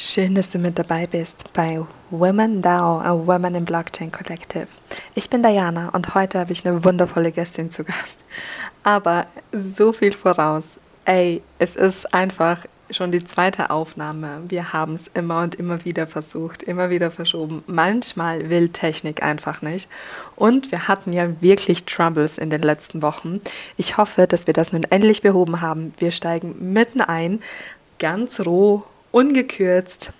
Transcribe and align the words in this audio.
Schön, 0.00 0.36
dass 0.36 0.48
du 0.48 0.60
mit 0.60 0.78
dabei 0.78 1.08
bist 1.08 1.52
bei 1.52 1.80
Women 2.10 2.62
DAO, 2.62 3.00
a 3.00 3.26
Women 3.26 3.56
in 3.56 3.64
Blockchain 3.64 4.12
Collective. 4.12 4.68
Ich 5.16 5.28
bin 5.28 5.42
Diana 5.42 5.88
und 5.88 6.14
heute 6.14 6.38
habe 6.38 6.52
ich 6.52 6.64
eine 6.64 6.84
wundervolle 6.84 7.32
Gästin 7.32 7.72
zu 7.72 7.82
Gast. 7.82 8.20
Aber 8.84 9.26
so 9.50 9.92
viel 9.92 10.12
voraus. 10.12 10.78
Ey, 11.04 11.42
es 11.58 11.74
ist 11.74 12.14
einfach 12.14 12.64
schon 12.92 13.10
die 13.10 13.24
zweite 13.24 13.70
Aufnahme. 13.70 14.42
Wir 14.46 14.72
haben 14.72 14.94
es 14.94 15.10
immer 15.14 15.42
und 15.42 15.56
immer 15.56 15.84
wieder 15.84 16.06
versucht, 16.06 16.62
immer 16.62 16.90
wieder 16.90 17.10
verschoben. 17.10 17.64
Manchmal 17.66 18.50
will 18.50 18.68
Technik 18.68 19.24
einfach 19.24 19.62
nicht. 19.62 19.90
Und 20.36 20.70
wir 20.70 20.86
hatten 20.86 21.12
ja 21.12 21.28
wirklich 21.40 21.86
Troubles 21.86 22.38
in 22.38 22.50
den 22.50 22.62
letzten 22.62 23.02
Wochen. 23.02 23.40
Ich 23.76 23.96
hoffe, 23.96 24.28
dass 24.28 24.46
wir 24.46 24.54
das 24.54 24.72
nun 24.72 24.84
endlich 24.84 25.22
behoben 25.22 25.60
haben. 25.60 25.92
Wir 25.98 26.12
steigen 26.12 26.72
mitten 26.72 27.00
ein, 27.00 27.42
ganz 27.98 28.38
roh 28.46 28.84
ungekürzt 29.10 30.12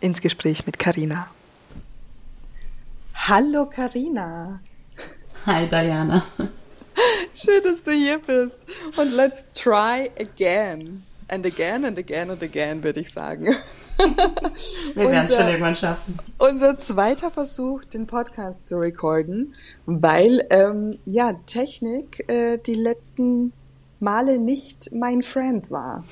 ins 0.00 0.20
Gespräch 0.20 0.66
mit 0.66 0.78
Karina. 0.78 1.28
Hallo 3.14 3.66
Karina. 3.66 4.60
Hi 5.46 5.66
Diana. 5.68 6.24
Schön, 7.34 7.62
dass 7.62 7.82
du 7.82 7.92
hier 7.92 8.18
bist. 8.18 8.58
Und 8.96 9.12
let's 9.12 9.46
try 9.52 10.10
again. 10.18 11.04
And 11.28 11.44
again 11.44 11.84
and 11.84 11.98
again 11.98 12.30
and 12.30 12.42
again, 12.42 12.82
würde 12.82 13.00
ich 13.00 13.12
sagen. 13.12 13.46
Wir 14.94 15.10
werden 15.10 15.24
es 15.24 15.36
schon 15.36 15.46
irgendwann 15.46 15.76
schaffen. 15.76 16.18
Unser 16.38 16.78
zweiter 16.78 17.30
Versuch, 17.30 17.84
den 17.84 18.06
Podcast 18.06 18.66
zu 18.66 18.78
recorden, 18.78 19.54
weil 19.86 20.46
ähm, 20.50 20.98
ja 21.04 21.34
Technik 21.46 22.28
äh, 22.30 22.58
die 22.58 22.74
letzten 22.74 23.52
Male 24.00 24.38
nicht 24.38 24.90
mein 24.92 25.22
Friend 25.22 25.70
war. 25.70 26.04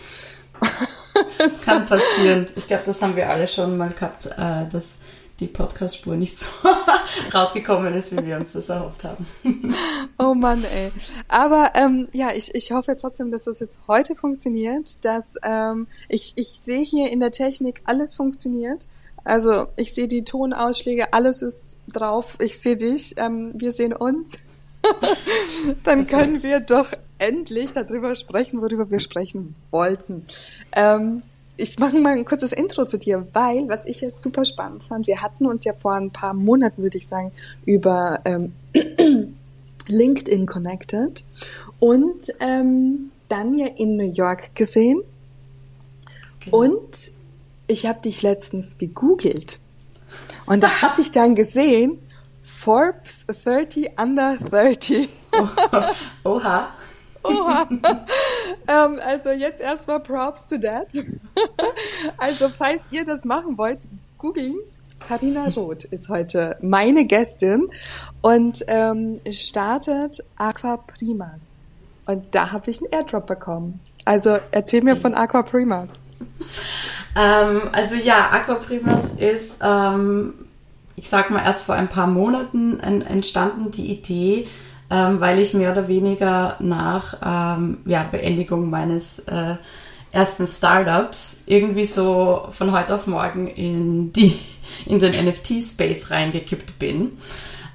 Das 1.38 1.64
kann 1.64 1.86
passieren. 1.86 2.48
Ich 2.56 2.66
glaube, 2.66 2.84
das 2.86 3.02
haben 3.02 3.16
wir 3.16 3.28
alle 3.28 3.46
schon 3.46 3.76
mal 3.76 3.90
gehabt, 3.90 4.26
äh, 4.26 4.66
dass 4.70 4.98
die 5.40 5.46
Podcast-Spur 5.46 6.16
nicht 6.16 6.36
so 6.36 6.46
rausgekommen 7.34 7.94
ist, 7.94 8.12
wie 8.12 8.24
wir 8.24 8.36
uns 8.36 8.52
das 8.52 8.68
erhofft 8.68 9.04
haben. 9.04 9.26
Oh 10.18 10.32
Mann, 10.32 10.64
ey. 10.64 10.90
Aber 11.28 11.72
ähm, 11.74 12.08
ja, 12.12 12.30
ich, 12.34 12.54
ich 12.54 12.72
hoffe 12.72 12.96
trotzdem, 12.98 13.30
dass 13.30 13.44
das 13.44 13.60
jetzt 13.60 13.80
heute 13.86 14.14
funktioniert, 14.14 15.04
dass 15.04 15.34
ähm, 15.42 15.88
ich, 16.08 16.32
ich 16.36 16.48
sehe 16.48 16.82
hier 16.82 17.12
in 17.12 17.20
der 17.20 17.30
Technik, 17.30 17.82
alles 17.84 18.14
funktioniert. 18.14 18.88
Also 19.24 19.66
ich 19.76 19.92
sehe 19.92 20.08
die 20.08 20.24
Tonausschläge, 20.24 21.12
alles 21.12 21.42
ist 21.42 21.78
drauf. 21.92 22.38
Ich 22.40 22.58
sehe 22.58 22.76
dich, 22.76 23.14
ähm, 23.18 23.52
wir 23.54 23.72
sehen 23.72 23.92
uns. 23.92 24.38
Dann 25.84 26.06
können 26.06 26.42
wir 26.42 26.60
doch 26.60 26.92
endlich 27.18 27.72
darüber 27.72 28.14
sprechen, 28.14 28.60
worüber 28.60 28.90
wir 28.90 29.00
sprechen 29.00 29.54
wollten. 29.70 30.26
Ähm, 30.72 31.22
ich 31.56 31.78
mache 31.78 31.96
mal 31.98 32.12
ein 32.12 32.24
kurzes 32.24 32.52
Intro 32.52 32.84
zu 32.84 32.98
dir, 32.98 33.26
weil, 33.32 33.68
was 33.68 33.86
ich 33.86 34.00
jetzt 34.02 34.20
super 34.20 34.44
spannend 34.44 34.82
fand, 34.82 35.06
wir 35.06 35.22
hatten 35.22 35.46
uns 35.46 35.64
ja 35.64 35.72
vor 35.72 35.94
ein 35.94 36.10
paar 36.10 36.34
Monaten, 36.34 36.82
würde 36.82 36.98
ich 36.98 37.08
sagen, 37.08 37.32
über 37.64 38.20
ähm, 38.24 38.52
LinkedIn 39.88 40.46
connected 40.46 41.24
und 41.78 42.32
ähm, 42.40 43.10
dann 43.28 43.58
ja 43.58 43.66
in 43.66 43.96
New 43.96 44.10
York 44.10 44.54
gesehen. 44.54 45.02
Genau. 46.40 46.58
Und 46.58 47.12
ich 47.66 47.86
habe 47.86 48.00
dich 48.02 48.22
letztens 48.22 48.78
gegoogelt. 48.78 49.58
Und 50.46 50.62
da 50.62 50.82
hatte 50.82 51.02
ich 51.02 51.10
dann 51.10 51.34
gesehen, 51.34 51.98
Forbes 52.46 53.26
30 53.26 53.98
under 53.98 54.36
30. 54.36 55.08
Oha. 56.24 56.68
Oha. 57.24 57.66
ähm, 58.68 59.00
also 59.04 59.30
jetzt 59.30 59.60
erstmal 59.60 59.98
Props 59.98 60.46
to 60.46 60.56
that. 60.58 60.94
also 62.18 62.48
falls 62.48 62.86
ihr 62.92 63.04
das 63.04 63.24
machen 63.24 63.58
wollt, 63.58 63.88
googeln. 64.16 64.54
Karina 65.00 65.48
Roth 65.48 65.84
ist 65.84 66.08
heute 66.08 66.56
meine 66.62 67.04
Gästin 67.04 67.66
und 68.22 68.64
ähm, 68.68 69.20
startet 69.28 70.22
Aqua 70.36 70.76
Primas. 70.76 71.64
Und 72.06 72.32
da 72.32 72.52
habe 72.52 72.70
ich 72.70 72.80
einen 72.80 72.92
Airdrop 72.92 73.26
bekommen. 73.26 73.80
Also 74.04 74.38
erzähl 74.52 74.82
mir 74.82 74.96
von 74.96 75.14
Aqua 75.14 75.42
Primas. 75.42 76.00
Ähm, 77.16 77.62
also 77.72 77.96
ja, 77.96 78.30
Aqua 78.30 78.54
Primas 78.54 79.14
ist, 79.14 79.58
ähm, 79.62 80.45
ich 80.96 81.08
sag 81.08 81.30
mal, 81.30 81.44
erst 81.44 81.64
vor 81.64 81.74
ein 81.74 81.88
paar 81.88 82.06
Monaten 82.06 82.80
entstanden 82.80 83.70
die 83.70 83.90
Idee, 83.92 84.46
ähm, 84.90 85.20
weil 85.20 85.38
ich 85.38 85.52
mehr 85.52 85.72
oder 85.72 85.88
weniger 85.88 86.56
nach 86.58 87.56
ähm, 87.58 87.78
ja, 87.84 88.02
Beendigung 88.04 88.70
meines 88.70 89.20
äh, 89.20 89.56
ersten 90.12 90.46
Startups 90.46 91.44
irgendwie 91.46 91.84
so 91.84 92.46
von 92.50 92.72
heute 92.72 92.94
auf 92.94 93.06
morgen 93.06 93.48
in, 93.48 94.12
die, 94.12 94.38
in 94.86 94.98
den 94.98 95.12
NFT-Space 95.12 96.10
reingekippt 96.10 96.78
bin 96.78 97.12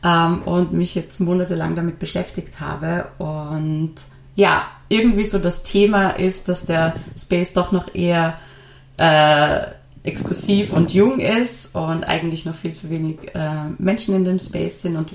ähm, 0.03 0.41
und 0.43 0.73
mich 0.73 0.95
jetzt 0.95 1.19
monatelang 1.19 1.75
damit 1.75 1.99
beschäftigt 1.99 2.59
habe. 2.59 3.09
Und 3.19 3.95
ja, 4.35 4.67
irgendwie 4.89 5.25
so 5.25 5.37
das 5.37 5.63
Thema 5.63 6.11
ist, 6.11 6.49
dass 6.49 6.65
der 6.65 6.95
Space 7.17 7.53
doch 7.53 7.71
noch 7.71 7.93
eher 7.93 8.37
äh, 8.97 9.61
exklusiv 10.03 10.73
und 10.73 10.93
jung 10.93 11.19
ist 11.19 11.75
und 11.75 12.03
eigentlich 12.03 12.45
noch 12.45 12.55
viel 12.55 12.73
zu 12.73 12.89
wenig 12.89 13.35
äh, 13.35 13.69
Menschen 13.77 14.15
in 14.15 14.25
dem 14.25 14.39
Space 14.39 14.81
sind 14.81 14.95
und 14.95 15.13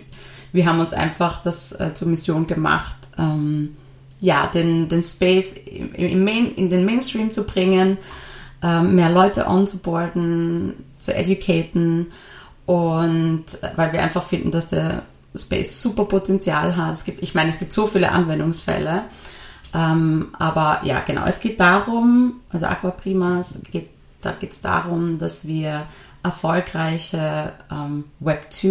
wir 0.53 0.67
haben 0.67 0.81
uns 0.81 0.95
einfach 0.95 1.43
das 1.43 1.73
äh, 1.73 1.93
zur 1.95 2.09
Mission 2.09 2.47
gemacht, 2.47 2.97
ähm, 3.19 3.77
ja, 4.21 4.47
den, 4.47 4.89
den 4.89 5.03
Space 5.03 5.55
im, 5.55 5.93
im 5.93 6.25
Main, 6.25 6.53
in 6.53 6.71
den 6.71 6.85
Mainstream 6.85 7.31
zu 7.31 7.45
bringen, 7.45 7.99
ähm, 8.63 8.95
mehr 8.95 9.11
Leute 9.11 9.49
onzuboarden, 9.49 10.73
zu 10.99 11.15
educaten 11.15 12.07
und 12.65 13.45
äh, 13.63 13.71
weil 13.77 13.93
wir 13.93 14.03
einfach 14.03 14.23
finden, 14.23 14.51
dass 14.51 14.69
der 14.69 15.03
Space 15.35 15.83
super 15.83 16.05
Potenzial 16.05 16.77
hat. 16.77 16.93
Es 16.93 17.05
gibt, 17.05 17.23
ich 17.23 17.35
meine, 17.35 17.51
es 17.51 17.59
gibt 17.59 17.73
so 17.73 17.87
viele 17.87 18.11
Anwendungsfälle. 18.11 19.05
Ähm, 19.75 20.29
aber 20.39 20.81
ja, 20.85 21.01
genau, 21.01 21.25
es 21.27 21.41
geht 21.41 21.61
darum, 21.61 22.41
also 22.51 22.67
Aquaprimas, 22.67 23.63
geht, 23.71 23.91
da 24.27 24.33
geht 24.33 24.53
es 24.53 24.61
darum, 24.61 25.19
dass 25.19 25.47
wir 25.47 25.87
erfolgreiche 26.23 27.53
ähm, 27.71 28.05
Web 28.19 28.53
2 28.53 28.69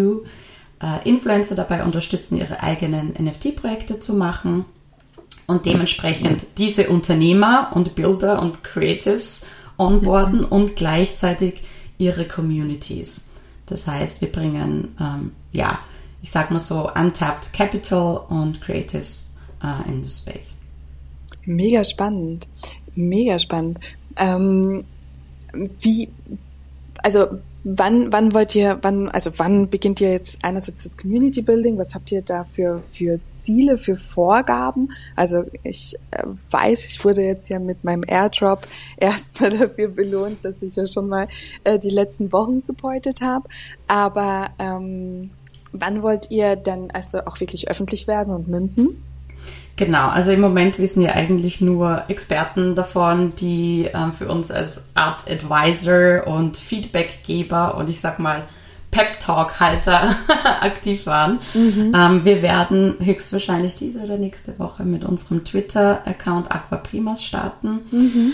äh, 0.81 1.09
Influencer 1.09 1.55
dabei 1.55 1.83
unterstützen, 1.83 2.37
ihre 2.37 2.61
eigenen 2.61 3.13
NFT-Projekte 3.13 3.99
zu 3.99 4.13
machen 4.13 4.65
und 5.47 5.65
dementsprechend 5.65 6.45
diese 6.57 6.89
Unternehmer 6.89 7.71
und 7.73 7.95
Builder 7.95 8.41
und 8.41 8.63
Creatives 8.63 9.47
onboarden 9.77 10.41
mhm. 10.41 10.45
und 10.47 10.75
gleichzeitig 10.75 11.63
ihre 11.97 12.27
Communities. 12.27 13.29
Das 13.65 13.87
heißt, 13.87 14.21
wir 14.21 14.31
bringen, 14.31 14.95
ähm, 14.99 15.31
ja, 15.53 15.79
ich 16.21 16.31
sag 16.31 16.51
mal 16.51 16.59
so, 16.59 16.91
untapped 16.93 17.53
Capital 17.53 18.17
und 18.29 18.59
Creatives 18.61 19.35
äh, 19.63 19.89
in 19.89 20.03
the 20.03 20.09
Space. 20.09 20.57
Mega 21.45 21.83
spannend, 21.83 22.47
mega 22.95 23.39
spannend. 23.39 23.79
Ähm, 24.17 24.85
wie, 25.79 26.09
also 27.03 27.27
Wann, 27.67 28.13
wann 28.13 28.31
wollt 28.35 28.53
ihr, 28.53 28.77
wann, 28.83 29.09
also 29.09 29.31
wann 29.37 29.71
beginnt 29.71 29.99
ihr 29.99 30.11
jetzt 30.11 30.37
einerseits 30.43 30.83
das 30.83 30.99
Community 30.99 31.41
Building? 31.41 31.79
Was 31.79 31.95
habt 31.95 32.11
ihr 32.11 32.21
da 32.21 32.43
für, 32.43 32.79
für 32.79 33.19
Ziele, 33.31 33.79
für 33.79 33.95
Vorgaben? 33.95 34.91
Also 35.15 35.45
ich 35.63 35.95
äh, 36.11 36.25
weiß, 36.51 36.85
ich 36.85 37.03
wurde 37.03 37.23
jetzt 37.23 37.49
ja 37.49 37.57
mit 37.57 37.83
meinem 37.83 38.03
Airdrop 38.05 38.67
erstmal 38.97 39.49
dafür 39.49 39.87
belohnt, 39.87 40.45
dass 40.45 40.61
ich 40.61 40.75
ja 40.75 40.85
schon 40.85 41.09
mal 41.09 41.27
äh, 41.63 41.79
die 41.79 41.89
letzten 41.89 42.31
Wochen 42.31 42.59
supportet 42.59 43.21
habe. 43.21 43.49
Aber 43.87 44.51
ähm, 44.59 45.31
wann 45.71 46.03
wollt 46.03 46.29
ihr 46.29 46.57
dann 46.57 46.91
also 46.91 47.25
auch 47.25 47.39
wirklich 47.39 47.67
öffentlich 47.67 48.05
werden 48.05 48.31
und 48.31 48.47
münden? 48.47 49.03
Genau, 49.77 50.07
also 50.07 50.31
im 50.31 50.39
Moment 50.39 50.79
wissen 50.79 51.01
ja 51.01 51.11
eigentlich 51.13 51.59
nur 51.59 52.03
Experten 52.07 52.75
davon, 52.75 53.35
die 53.35 53.89
ähm, 53.93 54.13
für 54.13 54.29
uns 54.29 54.49
als 54.49 54.85
Art 54.93 55.29
Advisor 55.29 56.25
und 56.27 56.55
Feedbackgeber 56.55 57.75
und 57.75 57.89
ich 57.89 57.99
sag 57.99 58.19
mal 58.19 58.43
Pep 58.91 59.19
Talk 59.19 59.59
Halter 59.59 60.15
aktiv 60.61 61.05
waren. 61.05 61.39
Mhm. 61.53 61.91
Ähm, 61.93 62.23
wir 62.23 62.41
werden 62.41 62.95
höchstwahrscheinlich 63.03 63.75
diese 63.75 63.99
oder 63.99 64.17
nächste 64.17 64.57
Woche 64.59 64.83
mit 64.83 65.03
unserem 65.03 65.43
Twitter-Account 65.43 66.49
Aquaprimas 66.49 67.21
starten. 67.21 67.81
Mhm. 67.91 68.33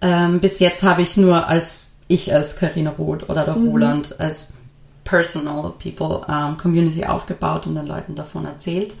Ähm, 0.00 0.40
bis 0.40 0.58
jetzt 0.58 0.82
habe 0.82 1.02
ich 1.02 1.16
nur 1.16 1.46
als 1.46 1.92
ich 2.08 2.34
als 2.34 2.56
Karina 2.56 2.90
Roth 2.90 3.30
oder 3.30 3.44
der 3.44 3.54
mhm. 3.54 3.68
Roland 3.68 4.18
als 4.18 4.56
Personal 5.04 5.72
People 5.78 6.26
ähm, 6.28 6.56
Community 6.56 7.04
aufgebaut 7.04 7.68
und 7.68 7.76
den 7.76 7.86
Leuten 7.86 8.16
davon 8.16 8.44
erzählt. 8.44 8.96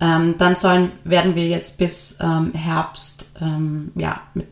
Ähm, 0.00 0.36
dann 0.38 0.56
sollen, 0.56 0.92
werden 1.04 1.34
wir 1.34 1.46
jetzt 1.46 1.78
bis 1.78 2.18
ähm, 2.20 2.52
Herbst 2.52 3.32
ähm, 3.40 3.92
ja, 3.94 4.20
mit 4.34 4.46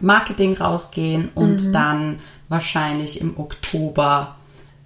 Marketing 0.00 0.56
rausgehen 0.56 1.30
und 1.34 1.66
mhm. 1.66 1.72
dann 1.72 2.18
wahrscheinlich 2.48 3.20
im 3.20 3.38
Oktober 3.38 4.36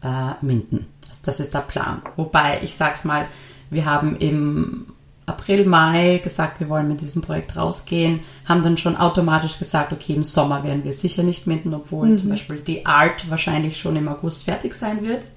äh, 0.03 0.33
minden. 0.41 0.87
Das, 1.07 1.23
das, 1.23 1.41
ist 1.41 1.55
der 1.55 1.61
Plan. 1.61 2.03
Wobei, 2.17 2.61
ich 2.63 2.75
sag's 2.75 3.05
mal, 3.05 3.27
wir 3.71 3.85
haben 3.85 4.17
im 4.17 4.87
April, 5.27 5.65
Mai 5.67 6.21
gesagt, 6.23 6.61
wir 6.61 6.69
wollen 6.69 6.89
mit 6.89 7.01
diesem 7.01 7.23
Projekt 7.23 7.57
rausgehen, 7.57 8.21
haben 8.47 8.63
dann 8.63 8.77
schon 8.77 8.97
automatisch 8.97 9.59
gesagt, 9.59 9.93
okay, 9.93 10.15
im 10.15 10.25
Sommer 10.25 10.65
werden 10.65 10.85
wir 10.85 10.93
sicher 10.93 11.23
nicht 11.23 11.47
minden, 11.47 11.73
obwohl 11.75 12.09
mhm. 12.09 12.19
zum 12.19 12.31
Beispiel 12.31 12.59
die 12.59 12.87
Art 12.87 13.31
wahrscheinlich 13.31 13.79
schon 13.79 13.97
im 13.97 14.09
August 14.09 14.45
fertig 14.45 14.75
sein 14.75 15.05
wird. 15.07 15.29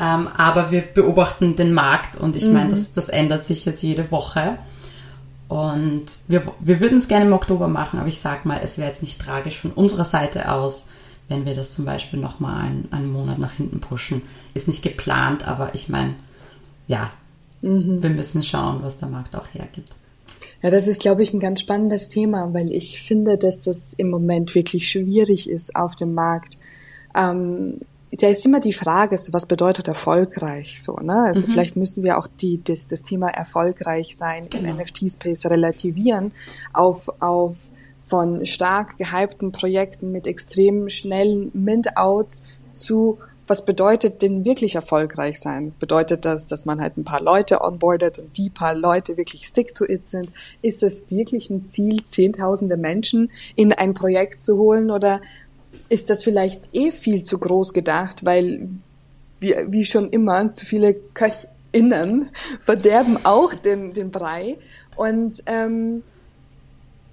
Ähm, 0.00 0.28
aber 0.28 0.70
wir 0.70 0.80
beobachten 0.80 1.56
den 1.56 1.74
Markt 1.74 2.16
und 2.16 2.34
ich 2.34 2.46
mhm. 2.46 2.54
meine, 2.54 2.70
das, 2.70 2.92
das 2.92 3.10
ändert 3.10 3.44
sich 3.44 3.66
jetzt 3.66 3.82
jede 3.82 4.10
Woche. 4.10 4.58
Und 5.48 6.06
wir, 6.28 6.44
wir 6.60 6.80
würden 6.80 6.96
es 6.96 7.08
gerne 7.08 7.26
im 7.26 7.32
Oktober 7.32 7.68
machen, 7.68 7.98
aber 7.98 8.08
ich 8.08 8.20
sag 8.20 8.46
mal, 8.46 8.60
es 8.62 8.78
wäre 8.78 8.88
jetzt 8.88 9.02
nicht 9.02 9.20
tragisch 9.20 9.58
von 9.58 9.72
unserer 9.72 10.04
Seite 10.04 10.50
aus, 10.50 10.88
wenn 11.28 11.44
wir 11.44 11.54
das 11.54 11.72
zum 11.72 11.84
Beispiel 11.84 12.18
nochmal 12.18 12.64
einen, 12.64 12.88
einen 12.92 13.12
Monat 13.12 13.38
nach 13.38 13.52
hinten 13.52 13.80
pushen. 13.80 14.22
Ist 14.54 14.68
nicht 14.68 14.82
geplant, 14.82 15.46
aber 15.46 15.74
ich 15.74 15.88
meine, 15.88 16.14
ja, 16.86 17.10
mhm. 17.62 18.02
wir 18.02 18.10
müssen 18.10 18.42
schauen, 18.42 18.82
was 18.82 18.98
der 18.98 19.08
Markt 19.08 19.34
auch 19.36 19.48
hergibt. 19.52 19.96
Ja, 20.62 20.70
das 20.70 20.86
ist, 20.86 21.00
glaube 21.00 21.22
ich, 21.22 21.34
ein 21.34 21.40
ganz 21.40 21.60
spannendes 21.60 22.08
Thema, 22.08 22.54
weil 22.54 22.70
ich 22.70 23.02
finde, 23.02 23.36
dass 23.36 23.64
das 23.64 23.92
im 23.92 24.08
Moment 24.08 24.54
wirklich 24.54 24.88
schwierig 24.88 25.50
ist 25.50 25.76
auf 25.76 25.94
dem 25.94 26.14
Markt. 26.14 26.58
Ähm, 27.14 27.80
da 28.12 28.28
ist 28.28 28.44
immer 28.44 28.60
die 28.60 28.72
Frage, 28.72 29.16
was 29.30 29.46
bedeutet 29.46 29.86
erfolgreich 29.88 30.82
so, 30.82 30.96
ne? 30.96 31.24
Also 31.26 31.46
mhm. 31.46 31.52
vielleicht 31.52 31.76
müssen 31.76 32.02
wir 32.02 32.18
auch 32.18 32.26
die, 32.26 32.62
das, 32.62 32.88
das 32.88 33.02
Thema 33.02 33.28
erfolgreich 33.28 34.16
sein 34.16 34.48
genau. 34.50 34.70
im 34.70 34.76
NFT-Space 34.78 35.46
relativieren 35.46 36.32
auf, 36.72 37.08
auf 37.20 37.70
von 38.00 38.46
stark 38.46 38.98
gehypten 38.98 39.52
Projekten 39.52 40.10
mit 40.10 40.26
extrem 40.26 40.88
schnellen 40.88 41.50
Mint-Outs 41.54 42.42
zu 42.72 43.18
was 43.50 43.64
bedeutet 43.64 44.22
denn 44.22 44.44
wirklich 44.44 44.76
erfolgreich 44.76 45.40
sein? 45.40 45.74
Bedeutet 45.80 46.24
das, 46.24 46.46
dass 46.46 46.66
man 46.66 46.80
halt 46.80 46.96
ein 46.96 47.02
paar 47.02 47.20
Leute 47.20 47.62
onboardet 47.62 48.20
und 48.20 48.36
die 48.36 48.48
paar 48.48 48.76
Leute 48.76 49.16
wirklich 49.16 49.44
stick 49.44 49.74
to 49.74 49.84
it 49.84 50.06
sind? 50.06 50.32
Ist 50.62 50.84
es 50.84 51.10
wirklich 51.10 51.50
ein 51.50 51.66
Ziel, 51.66 52.04
zehntausende 52.04 52.76
Menschen 52.76 53.32
in 53.56 53.72
ein 53.72 53.92
Projekt 53.92 54.40
zu 54.40 54.56
holen 54.56 54.92
oder 54.92 55.20
ist 55.88 56.10
das 56.10 56.22
vielleicht 56.22 56.74
eh 56.74 56.92
viel 56.92 57.22
zu 57.22 57.38
groß 57.38 57.72
gedacht, 57.72 58.24
weil 58.24 58.68
wie, 59.40 59.54
wie 59.68 59.84
schon 59.84 60.10
immer 60.10 60.54
zu 60.54 60.66
viele 60.66 60.94
KöchInnen 60.94 62.30
verderben 62.60 63.18
auch 63.24 63.54
den, 63.54 63.92
den 63.92 64.10
Brei. 64.10 64.58
Und 64.96 65.42
ähm, 65.46 66.02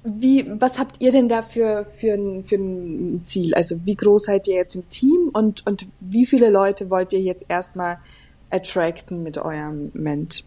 wie, 0.03 0.45
was 0.59 0.79
habt 0.79 1.01
ihr 1.01 1.11
denn 1.11 1.27
da 1.27 1.41
für, 1.41 1.85
für, 1.85 2.13
ein, 2.13 2.43
für 2.43 2.55
ein 2.55 3.21
Ziel? 3.23 3.53
Also 3.55 3.85
wie 3.85 3.95
groß 3.95 4.23
seid 4.23 4.47
ihr 4.47 4.55
jetzt 4.55 4.75
im 4.75 4.87
Team 4.89 5.29
und, 5.33 5.65
und 5.65 5.87
wie 5.99 6.25
viele 6.25 6.49
Leute 6.49 6.89
wollt 6.89 7.13
ihr 7.13 7.21
jetzt 7.21 7.45
erstmal 7.49 7.99
attracten 8.49 9.23
mit 9.23 9.37
eurem 9.37 9.91
Ment? 9.93 10.45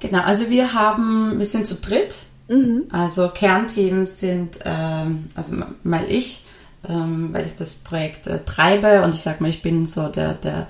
Genau, 0.00 0.22
also 0.22 0.50
wir 0.50 0.74
haben, 0.74 1.38
wir 1.38 1.46
sind 1.46 1.66
zu 1.66 1.76
dritt. 1.76 2.16
Mhm. 2.48 2.84
Also 2.90 3.28
Kernteam 3.28 4.06
sind, 4.06 4.58
ähm, 4.64 5.28
also 5.34 5.56
mal 5.82 6.04
ich, 6.08 6.44
ähm, 6.88 7.32
weil 7.32 7.46
ich 7.46 7.56
das 7.56 7.74
Projekt 7.74 8.26
äh, 8.26 8.40
treibe 8.44 9.02
und 9.02 9.14
ich 9.14 9.22
sag 9.22 9.40
mal, 9.40 9.50
ich 9.50 9.62
bin 9.62 9.86
so 9.86 10.08
der, 10.08 10.34
der, 10.34 10.66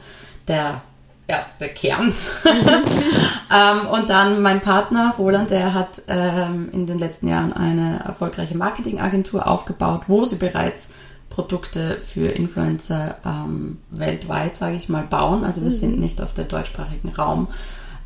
der, 0.49 0.83
ja, 1.29 1.47
der 1.61 1.69
Kern. 1.69 2.13
ähm, 3.55 3.87
und 3.87 4.11
dann 4.11 4.43
mein 4.43 4.61
Partner 4.61 5.15
Roland, 5.19 5.51
der 5.51 5.75
hat 5.75 6.03
ähm, 6.09 6.69
in 6.73 6.87
den 6.87 6.99
letzten 6.99 7.29
Jahren 7.29 7.53
eine 7.53 8.01
erfolgreiche 8.05 8.57
Marketingagentur 8.57 9.47
aufgebaut, 9.47 10.03
wo 10.09 10.25
sie 10.25 10.37
bereits 10.37 10.91
Produkte 11.31 11.99
für 12.01 12.29
Influencer 12.29 13.17
ähm, 13.25 13.79
weltweit, 13.91 14.59
sage 14.59 14.77
ich 14.77 14.91
mal, 14.91 15.05
bauen. 15.05 15.45
Also 15.45 15.63
wir 15.63 15.71
mhm. 15.71 15.75
sind 15.75 16.01
nicht 16.01 16.21
auf 16.21 16.35
der 16.35 16.45
deutschsprachigen 16.45 17.09
Raum 17.09 17.49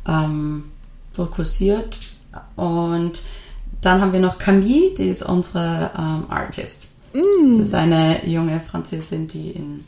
ähm, 0.07 0.71
fokussiert. 1.11 1.99
Und 2.55 3.21
dann 3.81 4.01
haben 4.01 4.13
wir 4.13 4.21
noch 4.21 4.37
Camille, 4.37 4.93
die 4.97 5.09
ist 5.09 5.23
unsere 5.23 5.91
ähm, 5.97 6.25
Artist. 6.29 6.86
Mm. 7.17 7.57
Das 7.57 7.67
ist 7.67 7.73
eine 7.73 8.25
junge 8.27 8.59
Französin, 8.59 9.27
die 9.27 9.51
in 9.51 9.83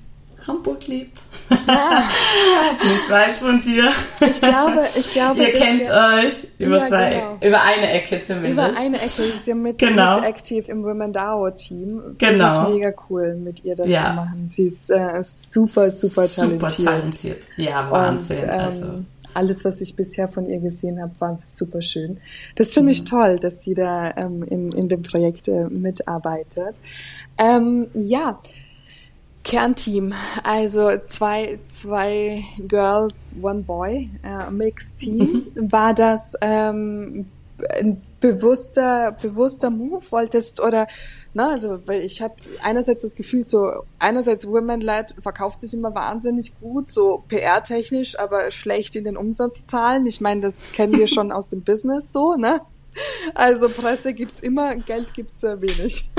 Hamburg 0.47 0.87
lebt. 0.87 1.21
Ah. 1.67 2.01
Nicht 2.83 3.09
weit 3.09 3.37
von 3.37 3.61
dir. 3.61 3.91
Ich 4.21 4.41
glaube, 4.41 4.83
ich 4.95 5.11
glaube. 5.11 5.43
Ihr 5.43 5.49
kennt 5.51 5.87
ja, 5.87 6.15
euch 6.15 6.47
über 6.57 6.79
ja, 6.79 6.85
zwei, 6.85 7.09
genau. 7.11 7.37
über 7.41 7.61
eine 7.61 7.91
Ecke 7.91 8.21
zumindest. 8.21 8.53
Über 8.53 8.77
eine 8.77 8.97
Ecke. 8.97 9.09
Sie 9.09 9.23
ist 9.25 9.47
ja 9.47 9.55
mit, 9.55 9.77
genau. 9.77 10.15
mit 10.15 10.25
aktiv 10.25 10.69
im 10.69 10.83
Women 10.83 11.13
DAO 11.13 11.51
Team. 11.51 12.15
Genau. 12.17 12.49
Finde 12.49 12.69
ich 12.69 12.75
mega 12.75 12.93
cool, 13.09 13.35
mit 13.35 13.63
ihr 13.63 13.75
das 13.75 13.89
ja. 13.89 14.01
zu 14.01 14.13
machen. 14.13 14.47
Sie 14.47 14.63
ist 14.63 14.89
äh, 14.89 15.21
super, 15.21 15.89
super 15.91 16.25
talentiert. 16.27 16.71
Super 16.71 16.91
talentiert. 16.91 17.47
Ja, 17.57 17.91
Wahnsinn. 17.91 18.37
Und, 18.37 18.49
ähm, 18.49 18.59
also 18.59 19.03
alles, 19.33 19.63
was 19.63 19.81
ich 19.81 19.95
bisher 19.95 20.27
von 20.27 20.47
ihr 20.47 20.59
gesehen 20.59 21.01
habe, 21.01 21.11
war 21.19 21.37
super 21.39 21.81
schön. 21.81 22.19
Das 22.55 22.73
finde 22.73 22.91
ich 22.91 23.03
toll, 23.03 23.37
dass 23.37 23.61
sie 23.61 23.73
da 23.73 24.11
ähm, 24.17 24.43
in, 24.43 24.71
in 24.71 24.89
dem 24.89 25.03
Projekt 25.03 25.47
äh, 25.47 25.65
mitarbeitet. 25.65 26.75
Ähm, 27.39 27.87
ja, 27.93 28.39
Kernteam, 29.43 30.13
also 30.43 30.91
zwei, 31.05 31.59
zwei 31.63 32.43
Girls, 32.67 33.33
one 33.41 33.63
Boy, 33.63 34.11
äh, 34.23 34.51
Mixed 34.51 34.97
Team. 34.97 35.49
Mhm. 35.55 35.71
War 35.71 35.93
das 35.93 36.35
ähm, 36.41 37.25
ein 37.79 38.01
bewusster, 38.19 39.15
bewusster 39.21 39.69
Move? 39.69 40.03
Wolltest 40.11 40.59
oder 40.59 40.87
na, 41.33 41.51
also 41.51 41.79
weil 41.87 42.01
ich 42.01 42.21
habe 42.21 42.35
einerseits 42.63 43.03
das 43.03 43.15
Gefühl, 43.15 43.43
so 43.43 43.83
einerseits 43.99 44.47
Women-led 44.47 45.15
verkauft 45.19 45.59
sich 45.59 45.73
immer 45.73 45.93
wahnsinnig 45.93 46.59
gut, 46.59 46.89
so 46.91 47.23
PR-technisch, 47.27 48.19
aber 48.19 48.51
schlecht 48.51 48.95
in 48.95 49.03
den 49.03 49.15
Umsatzzahlen. 49.15 50.05
Ich 50.05 50.21
meine, 50.21 50.41
das 50.41 50.71
kennen 50.71 50.97
wir 50.97 51.07
schon 51.07 51.31
aus 51.31 51.49
dem 51.49 51.61
Business 51.61 52.11
so, 52.11 52.35
ne? 52.35 52.61
Also 53.35 53.69
Presse 53.69 54.13
gibt's 54.13 54.41
immer, 54.41 54.75
Geld 54.75 55.13
gibt's 55.13 55.41
sehr 55.41 55.61
wenig. 55.61 56.09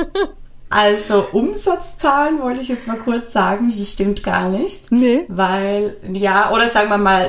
Also 0.71 1.27
Umsatzzahlen 1.33 2.41
wollte 2.41 2.61
ich 2.61 2.69
jetzt 2.69 2.87
mal 2.87 2.97
kurz 2.97 3.33
sagen, 3.33 3.73
das 3.77 3.91
stimmt 3.91 4.23
gar 4.23 4.49
nicht. 4.49 4.93
Nee. 4.93 5.25
Weil, 5.29 5.97
ja, 6.13 6.53
oder 6.53 6.69
sagen 6.69 6.89
wir 6.89 6.99
mal, 6.99 7.29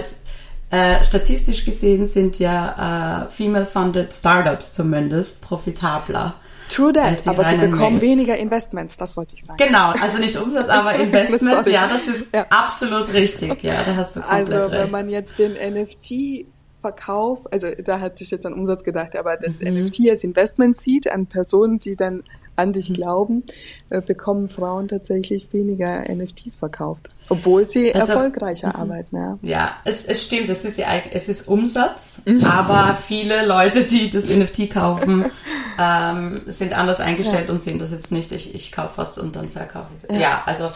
äh, 0.70 1.04
statistisch 1.04 1.66
gesehen 1.66 2.06
sind 2.06 2.38
ja 2.38 3.26
äh, 3.26 3.30
female-funded 3.32 4.14
Startups 4.14 4.74
zumindest 4.74 5.42
profitabler. 5.42 6.36
True 6.70 6.94
that, 6.94 7.28
aber 7.28 7.44
sie 7.44 7.58
bekommen 7.58 7.98
Mail. 7.98 8.02
weniger 8.02 8.38
Investments, 8.38 8.96
das 8.96 9.18
wollte 9.18 9.36
ich 9.36 9.44
sagen. 9.44 9.58
Genau, 9.58 9.90
also 9.90 10.20
nicht 10.20 10.38
Umsatz, 10.38 10.70
aber 10.70 10.96
Investment, 10.96 11.68
ja, 11.68 11.88
das 11.88 12.08
ist 12.08 12.34
ja. 12.34 12.46
absolut 12.50 13.12
richtig, 13.12 13.62
ja, 13.64 13.74
da 13.86 13.96
hast 13.98 14.16
du 14.16 14.22
komplett 14.22 14.54
Also 14.54 14.72
wenn 14.72 14.80
recht. 14.80 14.92
man 14.92 15.10
jetzt 15.10 15.40
den 15.40 15.54
NFT 15.54 16.46
Verkauf, 16.80 17.52
also 17.52 17.68
da 17.84 18.00
hatte 18.00 18.24
ich 18.24 18.32
jetzt 18.32 18.46
an 18.46 18.54
Umsatz 18.54 18.84
gedacht, 18.84 19.16
aber 19.18 19.36
das 19.36 19.60
mhm. 19.60 19.82
NFT 19.82 20.10
als 20.10 20.24
Investment 20.24 20.78
sieht 20.78 21.12
an 21.12 21.26
Personen, 21.26 21.80
die 21.80 21.96
dann 21.98 22.24
an 22.62 22.74
dich 22.74 22.90
mhm. 22.90 22.94
glauben, 22.94 23.44
äh, 23.90 24.02
bekommen 24.02 24.50
Frauen 24.50 24.88
tatsächlich 24.88 25.52
weniger 25.54 26.04
NFTs 26.14 26.56
verkauft, 26.56 27.10
obwohl 27.30 27.66
sie 27.66 27.94
also, 27.94 28.14
erfolgreicher 28.14 28.70
mhm. 28.70 28.76
arbeiten. 28.76 29.16
Ja, 29.16 29.40
ja 29.42 29.72
es, 29.84 30.06
es 30.06 30.24
stimmt, 30.24 30.50
es 30.50 30.64
ist 30.64 30.78
ja 30.78 30.88
es 31.12 31.28
ist 31.28 31.48
Umsatz, 31.48 32.22
mhm. 32.26 32.44
aber 32.46 32.96
viele 32.96 33.46
Leute, 33.46 33.84
die 33.84 34.10
das 34.10 34.30
NFT 34.30 34.70
kaufen, 34.70 35.26
ähm, 35.80 36.42
sind 36.46 36.74
anders 36.74 37.00
eingestellt 37.00 37.48
ja. 37.48 37.54
und 37.54 37.62
sehen 37.62 37.80
das 37.80 37.92
jetzt 37.92 38.12
nicht. 38.12 38.32
Ich, 38.32 38.54
ich 38.56 38.72
kaufe 38.72 38.98
was 38.98 39.18
und 39.18 39.36
dann 39.36 39.50
verkaufe 39.50 39.88
ich. 39.98 40.16
Ja, 40.16 40.22
ja 40.22 40.44
also 40.46 40.72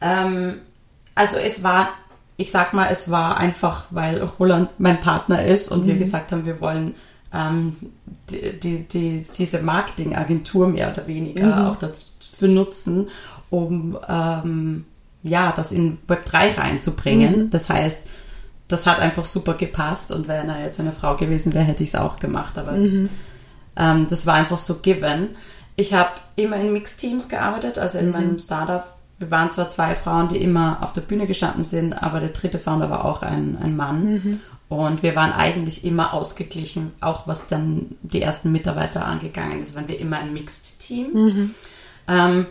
ähm, 0.00 0.60
also 1.14 1.36
es 1.36 1.62
war 1.62 1.90
ich 2.36 2.50
sag 2.50 2.72
mal, 2.72 2.88
es 2.90 3.10
war 3.10 3.36
einfach, 3.36 3.84
weil 3.90 4.22
Roland 4.22 4.70
mein 4.78 4.98
Partner 4.98 5.44
ist 5.44 5.68
und 5.70 5.82
mhm. 5.82 5.88
wir 5.88 5.98
gesagt 5.98 6.32
haben, 6.32 6.46
wir 6.46 6.58
wollen 6.62 6.94
ähm, 7.32 7.76
die, 8.30 8.58
die, 8.58 8.88
die, 8.88 9.26
diese 9.36 9.60
Marketingagentur 9.62 10.68
mehr 10.68 10.92
oder 10.92 11.06
weniger 11.06 11.56
mhm. 11.56 11.66
auch 11.66 11.76
dafür 11.76 12.48
nutzen, 12.48 13.08
um 13.50 13.98
ähm, 14.08 14.84
ja, 15.22 15.52
das 15.52 15.72
in 15.72 15.98
Web 16.08 16.24
3 16.24 16.52
reinzubringen. 16.52 17.46
Mhm. 17.46 17.50
Das 17.50 17.68
heißt, 17.68 18.08
das 18.68 18.86
hat 18.86 19.00
einfach 19.00 19.24
super 19.24 19.54
gepasst 19.54 20.12
und 20.12 20.28
wenn 20.28 20.48
er 20.48 20.64
jetzt 20.64 20.80
eine 20.80 20.92
Frau 20.92 21.16
gewesen 21.16 21.52
wäre, 21.54 21.64
hätte 21.64 21.82
ich 21.82 21.90
es 21.90 21.94
auch 21.96 22.16
gemacht. 22.16 22.56
Aber 22.58 22.72
mhm. 22.72 23.08
ähm, 23.76 24.06
das 24.08 24.26
war 24.26 24.34
einfach 24.34 24.58
so 24.58 24.78
given. 24.78 25.30
Ich 25.76 25.94
habe 25.94 26.10
immer 26.36 26.56
in 26.56 26.72
Mixteams 26.72 27.28
gearbeitet, 27.28 27.78
also 27.78 27.98
in 27.98 28.06
mhm. 28.06 28.12
meinem 28.12 28.38
Startup. 28.38 28.86
Wir 29.18 29.30
waren 29.30 29.50
zwar 29.50 29.68
zwei 29.68 29.94
Frauen, 29.94 30.28
die 30.28 30.38
immer 30.38 30.78
auf 30.80 30.94
der 30.94 31.02
Bühne 31.02 31.26
gestanden 31.26 31.62
sind, 31.62 31.92
aber 31.92 32.20
der 32.20 32.30
dritte 32.30 32.58
Founder 32.58 32.88
war 32.88 33.04
auch 33.04 33.22
ein, 33.22 33.58
ein 33.62 33.76
Mann. 33.76 34.40
Und 34.70 35.02
wir 35.02 35.16
waren 35.16 35.32
eigentlich 35.32 35.84
immer 35.84 36.14
ausgeglichen, 36.14 36.92
auch 37.00 37.26
was 37.26 37.48
dann 37.48 37.98
die 38.02 38.22
ersten 38.22 38.52
Mitarbeiter 38.52 39.04
angegangen 39.04 39.60
ist, 39.60 39.74
waren 39.74 39.88
wir 39.88 39.98
immer 39.98 40.18
ein 40.18 40.32
Mixed-Team. 40.32 41.12
Mhm. 41.12 41.54
Ähm, 42.06 42.46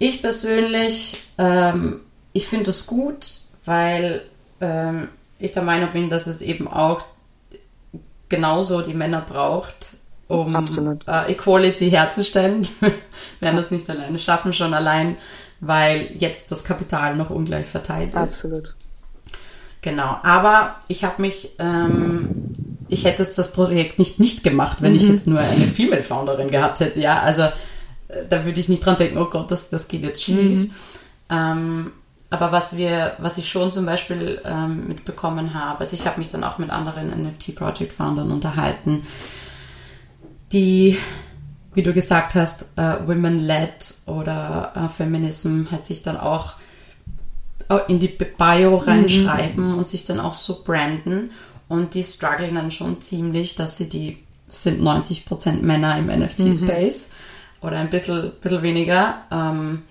ich 0.00 0.22
persönlich, 0.22 1.22
ähm, 1.38 2.00
ich 2.32 2.48
finde 2.48 2.66
das 2.66 2.86
gut, 2.88 3.26
weil 3.64 4.22
ähm, 4.60 5.08
ich 5.38 5.52
der 5.52 5.62
Meinung 5.62 5.92
bin, 5.92 6.10
dass 6.10 6.26
es 6.26 6.42
eben 6.42 6.66
auch 6.66 7.04
genauso 8.28 8.82
die 8.82 8.94
Männer 8.94 9.20
braucht, 9.20 9.90
um 10.26 10.52
äh, 11.06 11.30
Equality 11.30 11.90
herzustellen. 11.90 12.66
wir 12.80 12.92
werden 13.38 13.56
das 13.56 13.70
nicht 13.70 13.88
alleine 13.88 14.18
schaffen, 14.18 14.52
schon 14.52 14.74
allein, 14.74 15.16
weil 15.60 16.10
jetzt 16.16 16.50
das 16.50 16.64
Kapital 16.64 17.14
noch 17.14 17.30
ungleich 17.30 17.66
verteilt 17.66 18.14
ist. 18.14 18.18
Absolut. 18.18 18.74
Genau, 19.82 20.16
aber 20.22 20.76
ich 20.86 21.04
habe 21.04 21.20
mich, 21.20 21.50
ähm, 21.58 22.30
ich 22.88 23.04
hätte 23.04 23.24
jetzt 23.24 23.36
das 23.36 23.52
Projekt 23.52 23.98
nicht 23.98 24.20
nicht 24.20 24.44
gemacht, 24.44 24.78
wenn 24.80 24.92
mhm. 24.92 24.96
ich 24.96 25.08
jetzt 25.08 25.26
nur 25.26 25.40
eine 25.40 25.66
Female 25.66 26.04
Founderin 26.04 26.50
gehabt 26.50 26.78
hätte. 26.78 27.00
Ja, 27.00 27.20
also 27.20 27.42
äh, 27.42 27.50
da 28.28 28.44
würde 28.44 28.60
ich 28.60 28.68
nicht 28.68 28.86
dran 28.86 28.96
denken, 28.96 29.18
oh 29.18 29.26
Gott, 29.26 29.50
das, 29.50 29.70
das 29.70 29.88
geht 29.88 30.04
jetzt 30.04 30.22
schief. 30.22 30.58
Mhm. 30.58 30.70
Ähm, 31.30 31.92
aber 32.30 32.52
was 32.52 32.76
wir, 32.76 33.16
was 33.18 33.38
ich 33.38 33.50
schon 33.50 33.70
zum 33.72 33.84
Beispiel 33.84 34.40
ähm, 34.44 34.86
mitbekommen 34.86 35.52
habe, 35.52 35.80
also 35.80 35.94
ich 35.94 36.06
habe 36.06 36.18
mich 36.18 36.28
dann 36.28 36.44
auch 36.44 36.58
mit 36.58 36.70
anderen 36.70 37.10
NFT-Project-Foundern 37.10 38.30
unterhalten, 38.30 39.02
die, 40.52 40.96
wie 41.74 41.82
du 41.82 41.92
gesagt 41.92 42.34
hast, 42.36 42.78
äh, 42.78 43.06
Women-led 43.06 43.94
oder 44.06 44.72
äh, 44.76 44.88
Feminism 44.88 45.64
hat 45.72 45.84
sich 45.84 46.02
dann 46.02 46.16
auch 46.16 46.54
in 47.78 47.98
die 47.98 48.08
Bio 48.08 48.76
reinschreiben 48.76 49.72
mhm. 49.72 49.78
und 49.78 49.86
sich 49.86 50.04
dann 50.04 50.20
auch 50.20 50.34
so 50.34 50.62
branden. 50.64 51.30
Und 51.68 51.94
die 51.94 52.04
strugglen 52.04 52.54
dann 52.54 52.70
schon 52.70 53.00
ziemlich, 53.00 53.54
dass 53.54 53.78
sie 53.78 53.88
die 53.88 54.18
sind 54.48 54.82
90% 54.82 55.62
Männer 55.62 55.96
im 55.98 56.06
NFT-Space 56.06 57.08
mhm. 57.08 57.66
oder 57.66 57.78
ein 57.78 57.90
bisschen, 57.90 58.32
bisschen 58.40 58.62
weniger. 58.62 59.22
Ähm, 59.30 59.82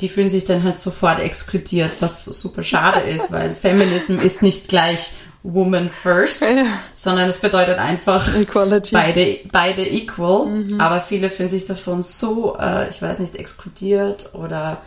die 0.00 0.08
fühlen 0.08 0.28
sich 0.28 0.44
dann 0.44 0.64
halt 0.64 0.76
sofort 0.76 1.20
exkludiert, 1.20 1.92
was 2.00 2.24
super 2.24 2.62
schade 2.62 3.00
ist, 3.08 3.32
weil 3.32 3.54
Feminism 3.54 4.18
ist 4.18 4.42
nicht 4.42 4.68
gleich 4.68 5.12
Woman 5.44 5.90
first, 5.90 6.42
ja. 6.42 6.64
sondern 6.94 7.28
es 7.28 7.40
bedeutet 7.40 7.78
einfach 7.78 8.34
Equality. 8.34 8.92
beide, 8.92 9.38
beide 9.52 9.86
equal. 9.86 10.46
Mhm. 10.46 10.80
Aber 10.80 11.02
viele 11.02 11.28
fühlen 11.28 11.50
sich 11.50 11.66
davon 11.66 12.02
so, 12.02 12.56
äh, 12.58 12.88
ich 12.88 13.00
weiß 13.00 13.18
nicht, 13.18 13.36
exkludiert 13.36 14.34
oder 14.34 14.80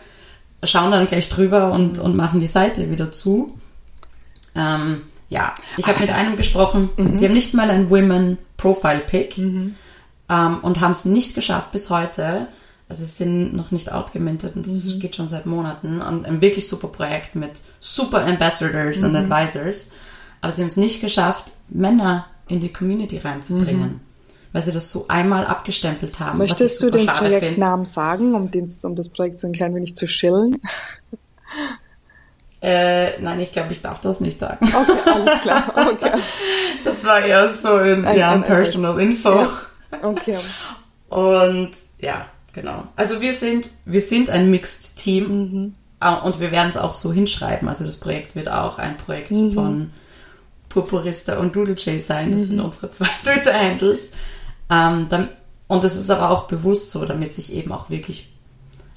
schauen 0.63 0.91
dann 0.91 1.07
gleich 1.07 1.29
drüber 1.29 1.71
und, 1.71 1.97
mhm. 1.97 2.01
und 2.01 2.15
machen 2.15 2.39
die 2.39 2.47
Seite 2.47 2.89
wieder 2.89 3.11
zu. 3.11 3.57
Ähm, 4.55 5.03
ja, 5.29 5.53
ich 5.75 5.87
habe 5.87 5.99
mit 5.99 6.09
einem 6.09 6.37
gesprochen, 6.37 6.89
mhm. 6.97 7.17
die 7.17 7.25
haben 7.25 7.33
nicht 7.33 7.53
mal 7.53 7.69
ein 7.69 7.89
Women 7.89 8.37
Profile 8.55 8.99
Pick 8.99 9.37
mhm. 9.37 9.75
ähm, 10.29 10.59
und 10.61 10.79
haben 10.79 10.91
es 10.91 11.05
nicht 11.05 11.35
geschafft 11.35 11.71
bis 11.71 11.89
heute. 11.89 12.47
Also 12.89 13.03
sie 13.03 13.11
sind 13.11 13.53
noch 13.53 13.71
nicht 13.71 13.91
outgemintet 13.91 14.55
und 14.55 14.65
es 14.65 14.95
mhm. 14.95 14.99
geht 14.99 15.15
schon 15.15 15.27
seit 15.27 15.45
Monaten 15.45 16.01
und 16.01 16.25
ein 16.25 16.41
wirklich 16.41 16.67
super 16.67 16.87
Projekt 16.87 17.35
mit 17.35 17.61
super 17.79 18.25
Ambassadors 18.25 19.03
und 19.03 19.11
mhm. 19.11 19.31
Advisors. 19.31 19.91
Aber 20.39 20.53
sie 20.53 20.61
haben 20.61 20.67
es 20.67 20.77
nicht 20.77 21.01
geschafft, 21.01 21.51
Männer 21.67 22.27
in 22.47 22.61
die 22.61 22.71
Community 22.71 23.17
reinzubringen. 23.17 23.99
Weil 24.57 24.63
sie 24.63 24.71
das 24.71 24.89
so 24.89 25.05
einmal 25.07 25.45
abgestempelt 25.45 26.19
haben. 26.19 26.39
Möchtest 26.39 26.81
du 26.81 26.89
den 26.89 27.05
Projektnamen 27.05 27.85
sagen, 27.85 28.33
um, 28.33 28.49
den, 28.49 28.67
um 28.81 28.95
das 28.95 29.07
Projekt 29.07 29.37
so 29.37 29.45
ein 29.45 29.53
klein 29.53 29.75
wenig 29.75 29.93
zu 29.93 30.07
schillen? 30.07 30.59
Äh, 32.59 33.19
nein, 33.21 33.39
ich 33.39 33.51
glaube, 33.51 33.71
ich 33.71 33.83
darf 33.83 34.01
das 34.01 34.19
nicht 34.19 34.39
sagen. 34.39 34.65
Okay, 34.65 34.97
alles 35.05 35.41
klar. 35.41 35.73
Okay. 35.75 36.11
Das 36.83 37.05
war 37.05 37.19
eher 37.19 37.47
so 37.49 37.73
ein, 37.73 38.03
ein, 38.03 38.17
ja, 38.17 38.31
ein 38.31 38.41
Personal 38.41 38.93
ein, 38.93 39.09
Info. 39.11 39.29
Ja. 39.29 39.49
Okay. 40.01 40.37
Und 41.09 41.69
ja, 41.99 42.25
genau. 42.51 42.87
Also 42.95 43.21
wir 43.21 43.33
sind, 43.33 43.69
wir 43.85 44.01
sind 44.01 44.31
ein 44.31 44.49
Mixed 44.49 44.95
Team 44.95 45.27
mhm. 45.27 45.75
Ah, 45.99 46.15
und 46.15 46.39
wir 46.39 46.51
werden 46.51 46.69
es 46.69 46.77
auch 46.77 46.93
so 46.93 47.13
hinschreiben. 47.13 47.69
Also 47.69 47.85
das 47.85 47.97
Projekt 47.97 48.35
wird 48.35 48.49
auch 48.49 48.79
ein 48.79 48.97
Projekt 48.97 49.29
mhm. 49.29 49.51
von 49.51 49.91
Purpurista 50.69 51.37
und 51.37 51.55
Doodle 51.55 51.75
J 51.75 52.01
sein. 52.01 52.31
Das 52.31 52.41
mhm. 52.41 52.45
sind 52.47 52.59
unsere 52.61 52.89
zwei 52.89 53.09
Twitter-Handles. 53.23 54.13
Ähm, 54.69 55.07
und 55.67 55.83
das 55.83 55.95
ist 55.95 56.09
aber 56.09 56.29
auch 56.29 56.47
bewusst 56.47 56.91
so, 56.91 57.05
damit 57.05 57.33
sich 57.33 57.53
eben 57.53 57.71
auch 57.71 57.89
wirklich 57.89 58.33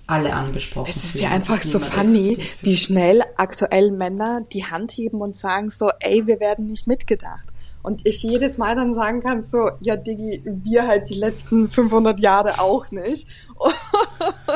alle 0.07 0.33
angesprochen 0.33 0.91
Es 0.91 0.97
ist 0.97 1.13
fühlen, 1.13 1.25
ja 1.25 1.31
einfach 1.31 1.63
so 1.63 1.79
funny, 1.79 2.39
wie 2.63 2.77
schnell 2.77 3.23
aktuell 3.37 3.93
Männer 3.93 4.43
die 4.53 4.65
Hand 4.65 4.93
heben 4.93 5.21
und 5.21 5.37
sagen 5.37 5.71
so, 5.71 5.91
ey, 6.01 6.27
wir 6.27 6.41
werden 6.41 6.67
nicht 6.67 6.87
mitgedacht. 6.87 7.49
Und 7.83 8.07
ich 8.07 8.23
jedes 8.23 8.59
Mal 8.59 8.77
dann 8.77 8.93
sagen 8.93 9.23
kann 9.23 9.41
so, 9.41 9.71
ja 9.81 9.97
Diggi, 9.97 10.43
wir 10.45 10.87
halt 10.87 11.09
die 11.09 11.15
letzten 11.15 11.71
500 11.71 12.21
Jahre 12.21 12.61
auch 12.61 12.91
nicht. 12.91 13.27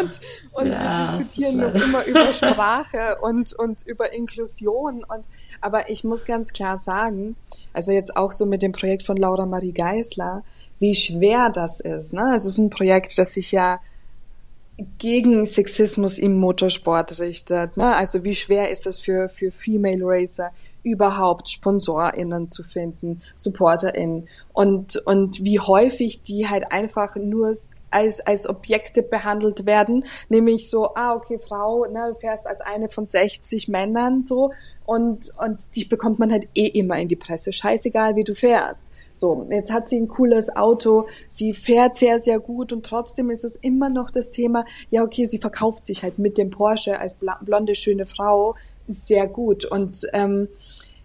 Und, 0.00 0.20
und 0.52 0.66
ja, 0.66 1.12
wir 1.12 1.18
diskutieren 1.18 1.58
noch 1.58 1.74
immer 1.74 2.04
über 2.06 2.32
Sprache 2.32 3.18
und, 3.22 3.52
und 3.52 3.86
über 3.86 4.12
Inklusion. 4.12 5.04
Und, 5.04 5.28
aber 5.60 5.88
ich 5.88 6.02
muss 6.02 6.24
ganz 6.24 6.52
klar 6.52 6.78
sagen, 6.78 7.36
also 7.72 7.92
jetzt 7.92 8.16
auch 8.16 8.32
so 8.32 8.44
mit 8.44 8.62
dem 8.62 8.72
Projekt 8.72 9.04
von 9.04 9.16
Laura 9.16 9.46
Marie 9.46 9.72
Geisler, 9.72 10.42
wie 10.84 10.94
schwer 10.94 11.48
das 11.48 11.80
ist. 11.80 12.12
Ne? 12.12 12.34
Es 12.36 12.44
ist 12.44 12.58
ein 12.58 12.68
Projekt, 12.68 13.18
das 13.18 13.32
sich 13.32 13.52
ja 13.52 13.80
gegen 14.98 15.46
Sexismus 15.46 16.18
im 16.18 16.34
Motorsport 16.36 17.20
richtet. 17.20 17.78
Ne? 17.78 17.96
Also 17.96 18.22
wie 18.22 18.34
schwer 18.34 18.70
ist 18.70 18.86
es 18.86 19.00
für, 19.00 19.30
für 19.30 19.50
Female 19.50 20.02
Racer 20.02 20.50
überhaupt 20.82 21.48
SponsorInnen 21.48 22.50
zu 22.50 22.62
finden, 22.62 23.22
SupporterInnen 23.34 24.28
und, 24.52 24.98
und 25.06 25.42
wie 25.42 25.58
häufig 25.58 26.22
die 26.22 26.48
halt 26.50 26.70
einfach 26.70 27.16
nur 27.16 27.56
als, 27.94 28.20
als 28.20 28.48
Objekte 28.48 29.02
behandelt 29.02 29.66
werden, 29.66 30.04
nämlich 30.28 30.68
so, 30.68 30.94
ah, 30.94 31.14
okay, 31.14 31.38
Frau, 31.38 31.86
ne, 31.86 32.10
du 32.12 32.18
fährst 32.18 32.46
als 32.46 32.60
eine 32.60 32.88
von 32.88 33.06
60 33.06 33.68
Männern 33.68 34.22
so. 34.22 34.52
Und, 34.84 35.32
und 35.38 35.76
die 35.76 35.84
bekommt 35.84 36.18
man 36.18 36.30
halt 36.30 36.48
eh 36.54 36.66
immer 36.66 36.98
in 36.98 37.08
die 37.08 37.16
Presse, 37.16 37.52
scheißegal 37.52 38.16
wie 38.16 38.24
du 38.24 38.34
fährst. 38.34 38.84
So, 39.12 39.46
jetzt 39.48 39.72
hat 39.72 39.88
sie 39.88 39.96
ein 39.96 40.08
cooles 40.08 40.54
Auto, 40.54 41.06
sie 41.28 41.52
fährt 41.52 41.94
sehr, 41.94 42.18
sehr 42.18 42.40
gut. 42.40 42.72
Und 42.72 42.84
trotzdem 42.84 43.30
ist 43.30 43.44
es 43.44 43.56
immer 43.56 43.88
noch 43.88 44.10
das 44.10 44.32
Thema, 44.32 44.66
ja, 44.90 45.04
okay, 45.04 45.24
sie 45.24 45.38
verkauft 45.38 45.86
sich 45.86 46.02
halt 46.02 46.18
mit 46.18 46.36
dem 46.36 46.50
Porsche 46.50 46.98
als 46.98 47.16
blonde, 47.42 47.76
schöne 47.76 48.06
Frau. 48.06 48.56
Sehr 48.88 49.26
gut. 49.28 49.64
Und 49.64 50.06
ähm, 50.12 50.48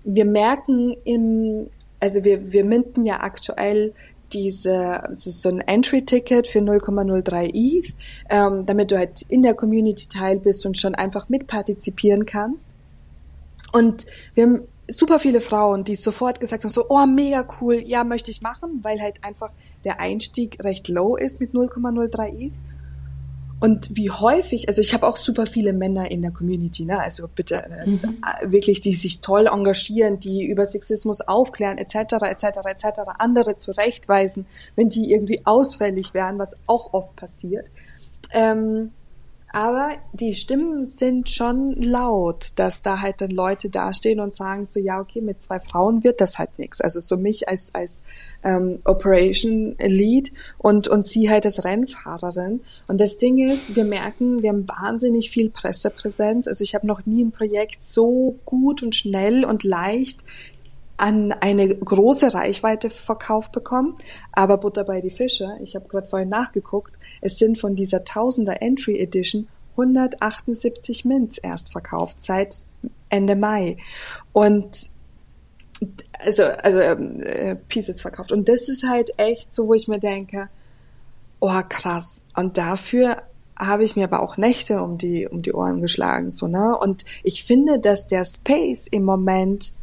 wir 0.04 0.26
merken 0.26 0.96
im, 1.06 1.68
also 2.00 2.24
wir, 2.24 2.52
wir 2.52 2.66
minden 2.66 3.06
ja 3.06 3.22
aktuell 3.22 3.94
diese, 4.34 5.04
es 5.12 5.28
ist 5.28 5.42
so 5.42 5.50
ein 5.50 5.60
Entry-Ticket 5.60 6.48
für 6.48 6.60
0,03 6.60 7.52
ETH, 7.54 7.94
ähm, 8.30 8.66
damit 8.66 8.92
du 8.92 8.98
halt 8.98 9.22
in 9.24 9.42
der 9.42 9.54
Community 9.54 10.08
Teil 10.08 10.40
bist 10.40 10.66
und 10.66 10.78
schon 10.78 10.96
einfach 10.96 11.30
mitpartizipieren 11.30 12.26
kannst. 12.26 12.70
Und 13.72 14.06
wir 14.34 14.44
haben 14.44 14.62
super 14.88 15.20
viele 15.20 15.40
Frauen, 15.40 15.84
die 15.84 15.96
sofort 15.96 16.40
gesagt 16.40 16.64
haben, 16.64 16.72
so, 16.72 16.86
oh, 16.90 17.06
mega 17.06 17.46
cool, 17.62 17.76
ja, 17.76 18.04
möchte 18.04 18.32
ich 18.32 18.42
machen, 18.42 18.80
weil 18.82 19.00
halt 19.00 19.24
einfach 19.24 19.52
der 19.84 20.00
Einstieg 20.00 20.64
recht 20.64 20.88
low 20.88 21.16
ist 21.16 21.40
mit 21.40 21.54
0,03 21.54 22.48
ETH. 22.48 22.54
Und 23.60 23.96
wie 23.96 24.10
häufig, 24.10 24.70
also 24.70 24.82
ich 24.82 24.94
habe 24.94 25.06
auch 25.06 25.18
super 25.18 25.46
viele 25.46 25.74
Männer 25.74 26.10
in 26.10 26.22
der 26.22 26.32
Community, 26.32 26.86
ne? 26.86 27.00
also 27.00 27.28
bitte 27.28 27.56
äh, 27.56 27.88
mhm. 27.88 28.16
wirklich, 28.46 28.80
die 28.80 28.94
sich 28.94 29.20
toll 29.20 29.48
engagieren, 29.48 30.20
die 30.20 30.46
über 30.46 30.66
Sexismus 30.66 31.22
aufklären, 31.22 31.78
etc., 31.78 32.14
etc., 32.24 32.46
etc., 32.68 33.02
andere 33.18 33.58
zurechtweisen, 33.58 34.46
wenn 34.76 34.88
die 34.88 35.12
irgendwie 35.12 35.42
ausfällig 35.46 36.14
wären, 36.14 36.40
was 36.40 36.56
auch 36.68 36.94
oft 36.94 37.16
passiert. 37.18 37.66
Ähm, 38.32 38.92
aber 39.52 39.90
die 40.14 40.36
Stimmen 40.36 40.86
sind 40.86 41.30
schon 41.30 41.74
laut, 41.82 42.52
dass 42.56 42.84
da 42.84 43.02
halt 43.02 43.22
dann 43.22 43.32
Leute 43.32 43.70
dastehen 43.70 44.20
und 44.20 44.34
sagen 44.34 44.66
so, 44.66 44.80
ja, 44.80 45.00
okay, 45.00 45.22
mit 45.22 45.42
zwei 45.42 45.60
Frauen 45.60 46.04
wird 46.04 46.22
das 46.22 46.38
halt 46.38 46.60
nichts. 46.60 46.82
Also 46.82 47.00
so 47.00 47.18
mich 47.18 47.50
als, 47.50 47.74
als 47.74 48.04
ähm, 48.44 48.80
Operation 48.86 49.76
Lead 49.80 50.32
und, 50.60 50.88
und 50.88 51.04
sie 51.04 51.32
halt 51.32 51.46
als 51.46 51.64
Rennfahrerin. 51.64 52.62
Und 52.88 53.02
das 53.02 53.18
Ding 53.18 53.40
ist, 53.40 53.76
wir 53.76 53.86
merken, 53.86 54.44
wir 54.44 54.50
haben 54.50 54.68
wahnsinnig 54.68 55.32
viel 55.32 55.50
Pressepräsenz. 55.50 56.48
Also 56.48 56.64
ich 56.64 56.76
habe 56.76 56.86
noch 56.86 57.08
nie 57.08 57.24
ein 57.24 57.32
Projekt 57.32 57.82
so 57.82 58.36
gut 58.46 58.84
und 58.84 58.96
schnell 58.96 59.46
und 59.46 59.64
leicht 59.64 60.24
an 61.00 61.32
eine 61.32 61.74
große 61.76 62.34
Reichweite 62.34 62.90
verkauft 62.90 63.52
bekommen. 63.52 63.96
Aber 64.32 64.58
Butter 64.58 64.84
bei 64.84 65.02
die 65.02 65.10
Fische, 65.10 65.58
ich 65.62 65.76
habe 65.76 65.88
gerade 65.88 66.08
vorhin 66.08 66.30
nachgeguckt, 66.30 66.94
es 67.22 67.38
sind 67.38 67.58
von 67.58 67.76
dieser 67.76 68.04
Tausender 68.04 68.62
Entry 68.62 69.00
Edition 69.00 69.48
178 69.72 71.06
Mints 71.06 71.38
erst 71.38 71.72
verkauft 71.72 72.22
seit 72.22 72.66
Ende 73.10 73.36
Mai. 73.36 73.78
Und 74.34 74.90
also, 76.20 76.44
also 76.44 76.80
äh, 76.80 77.56
Pieces 77.56 78.02
verkauft. 78.02 78.32
Und 78.32 78.50
das 78.50 78.68
ist 78.68 78.88
halt 78.88 79.12
echt 79.18 79.56
so, 79.56 79.68
wo 79.68 79.74
ich 79.74 79.88
mir 79.88 80.00
denke, 80.00 80.50
oh 81.40 81.62
krass. 81.70 82.24
Und 82.36 82.58
dafür 82.58 83.24
habe 83.58 83.84
ich 83.84 83.96
mir 83.96 84.06
aber 84.06 84.22
auch 84.22 84.38
Nächte 84.38 84.82
um 84.82 84.98
die, 84.98 85.28
um 85.28 85.42
die 85.42 85.54
Ohren 85.54 85.82
geschlagen, 85.82 86.32
so, 86.32 86.48
ne? 86.48 86.78
Und 86.78 87.04
ich 87.24 87.44
finde, 87.44 87.80
dass 87.80 88.08
der 88.08 88.24
Space 88.24 88.88
im 88.88 89.04
Moment 89.04 89.74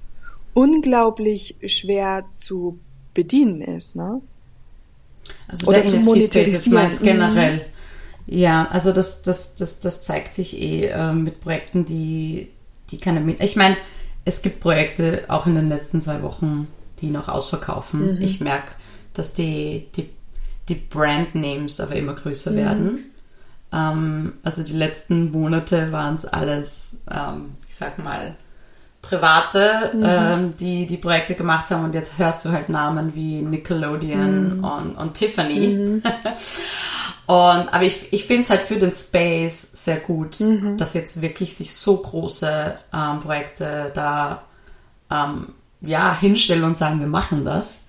unglaublich 0.56 1.56
schwer 1.66 2.24
zu 2.30 2.78
bedienen 3.12 3.60
ist, 3.60 3.94
ne? 3.94 4.22
Also 5.48 5.66
Oder 5.66 5.84
zu 5.84 5.98
monetarisieren. 5.98 6.84
Jetzt 6.84 7.02
generell. 7.02 7.66
Ja, 8.26 8.66
also 8.68 8.92
das, 8.92 9.22
das, 9.22 9.54
das, 9.54 9.80
das 9.80 10.00
zeigt 10.00 10.34
sich 10.34 10.58
eh 10.58 10.86
äh, 10.86 11.12
mit 11.12 11.40
Projekten, 11.40 11.84
die, 11.84 12.48
die 12.90 12.98
keine. 12.98 13.34
Ich 13.38 13.56
meine, 13.56 13.76
es 14.24 14.40
gibt 14.40 14.60
Projekte 14.60 15.24
auch 15.28 15.46
in 15.46 15.54
den 15.54 15.68
letzten 15.68 16.00
zwei 16.00 16.22
Wochen, 16.22 16.66
die 17.00 17.10
noch 17.10 17.28
ausverkaufen. 17.28 18.16
Mhm. 18.16 18.22
Ich 18.22 18.40
merke, 18.40 18.72
dass 19.12 19.34
die, 19.34 19.86
die, 19.94 20.08
die 20.70 20.74
Brand-Names 20.74 21.80
aber 21.80 21.96
immer 21.96 22.14
größer 22.14 22.52
mhm. 22.52 22.56
werden. 22.56 23.04
Ähm, 23.72 24.32
also 24.42 24.62
die 24.62 24.72
letzten 24.72 25.30
Monate 25.32 25.92
waren 25.92 26.14
es 26.14 26.24
alles, 26.24 27.02
ähm, 27.10 27.56
ich 27.68 27.74
sag 27.74 28.02
mal, 28.02 28.36
Private, 29.08 29.92
mhm. 29.94 30.04
ähm, 30.04 30.54
die 30.58 30.86
die 30.86 30.96
Projekte 30.96 31.34
gemacht 31.34 31.70
haben 31.70 31.84
und 31.84 31.94
jetzt 31.94 32.18
hörst 32.18 32.44
du 32.44 32.50
halt 32.50 32.68
Namen 32.68 33.14
wie 33.14 33.40
Nickelodeon 33.40 34.58
mhm. 34.58 34.64
und, 34.64 34.96
und 34.96 35.14
Tiffany. 35.14 35.68
Mhm. 35.68 36.02
und, 37.26 37.68
aber 37.72 37.82
ich, 37.82 38.12
ich 38.12 38.24
finde 38.24 38.42
es 38.42 38.50
halt 38.50 38.62
für 38.62 38.78
den 38.78 38.92
Space 38.92 39.70
sehr 39.74 39.98
gut, 39.98 40.40
mhm. 40.40 40.76
dass 40.76 40.94
jetzt 40.94 41.22
wirklich 41.22 41.54
sich 41.54 41.74
so 41.74 41.96
große 41.98 42.74
ähm, 42.92 43.20
Projekte 43.20 43.92
da 43.94 44.42
ähm, 45.10 45.52
ja, 45.80 46.18
hinstellen 46.18 46.64
und 46.64 46.76
sagen, 46.76 46.98
wir 47.00 47.06
machen 47.06 47.44
das. 47.44 47.84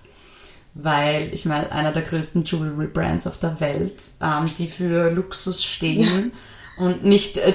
Weil 0.74 1.30
ich 1.32 1.44
meine, 1.44 1.72
einer 1.72 1.90
der 1.90 2.02
größten 2.02 2.44
Jewelry 2.44 2.86
Brands 2.86 3.26
auf 3.26 3.38
der 3.38 3.58
Welt, 3.58 4.00
ähm, 4.22 4.44
die 4.58 4.68
für 4.68 5.10
Luxus 5.10 5.64
stehen 5.64 6.32
ja. 6.78 6.84
und 6.84 7.04
nicht 7.04 7.38
äh, 7.38 7.54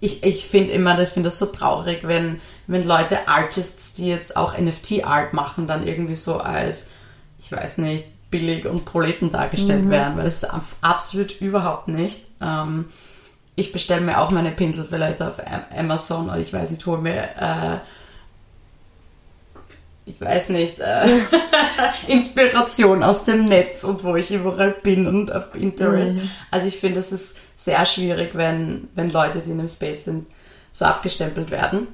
ich, 0.00 0.22
ich 0.22 0.46
finde 0.46 0.72
immer, 0.72 0.98
ich 1.00 1.08
finde 1.08 1.28
das 1.28 1.38
so 1.38 1.46
traurig, 1.46 2.00
wenn, 2.06 2.40
wenn 2.68 2.84
Leute 2.84 3.26
Artists, 3.26 3.94
die 3.94 4.08
jetzt 4.08 4.36
auch 4.36 4.56
NFT-Art 4.56 5.32
machen, 5.32 5.66
dann 5.66 5.86
irgendwie 5.86 6.14
so 6.14 6.38
als, 6.38 6.90
ich 7.38 7.50
weiß 7.50 7.78
nicht, 7.78 8.04
billig 8.30 8.66
und 8.66 8.84
Proleten 8.84 9.30
dargestellt 9.30 9.86
mhm. 9.86 9.90
werden, 9.90 10.16
weil 10.16 10.24
das 10.24 10.42
ist 10.42 10.50
absolut 10.82 11.40
überhaupt 11.40 11.88
nicht. 11.88 12.28
Ähm, 12.42 12.84
ich 13.56 13.72
bestelle 13.72 14.02
mir 14.02 14.20
auch 14.20 14.30
meine 14.30 14.50
Pinsel 14.50 14.84
vielleicht 14.84 15.22
auf 15.22 15.36
Amazon 15.76 16.28
oder 16.28 16.38
ich 16.38 16.52
weiß 16.52 16.70
nicht, 16.70 16.84
hole 16.84 17.00
mir, 17.00 17.22
äh, 17.40 17.78
ich 20.04 20.20
weiß 20.20 20.50
nicht, 20.50 20.78
äh, 20.78 21.06
Inspiration 22.06 23.02
aus 23.02 23.24
dem 23.24 23.46
Netz 23.46 23.82
und 23.82 24.04
wo 24.04 24.14
ich 24.14 24.30
überall 24.30 24.72
bin 24.72 25.06
und 25.06 25.32
auf 25.32 25.52
Pinterest. 25.52 26.14
Mhm. 26.16 26.30
Also 26.50 26.66
ich 26.66 26.76
finde, 26.76 27.00
es 27.00 27.12
ist 27.12 27.38
sehr 27.56 27.86
schwierig, 27.86 28.32
wenn, 28.34 28.88
wenn 28.94 29.10
Leute, 29.10 29.40
die 29.40 29.50
in 29.50 29.58
einem 29.58 29.68
Space 29.68 30.04
sind, 30.04 30.26
so 30.70 30.84
abgestempelt 30.84 31.50
werden. 31.50 31.88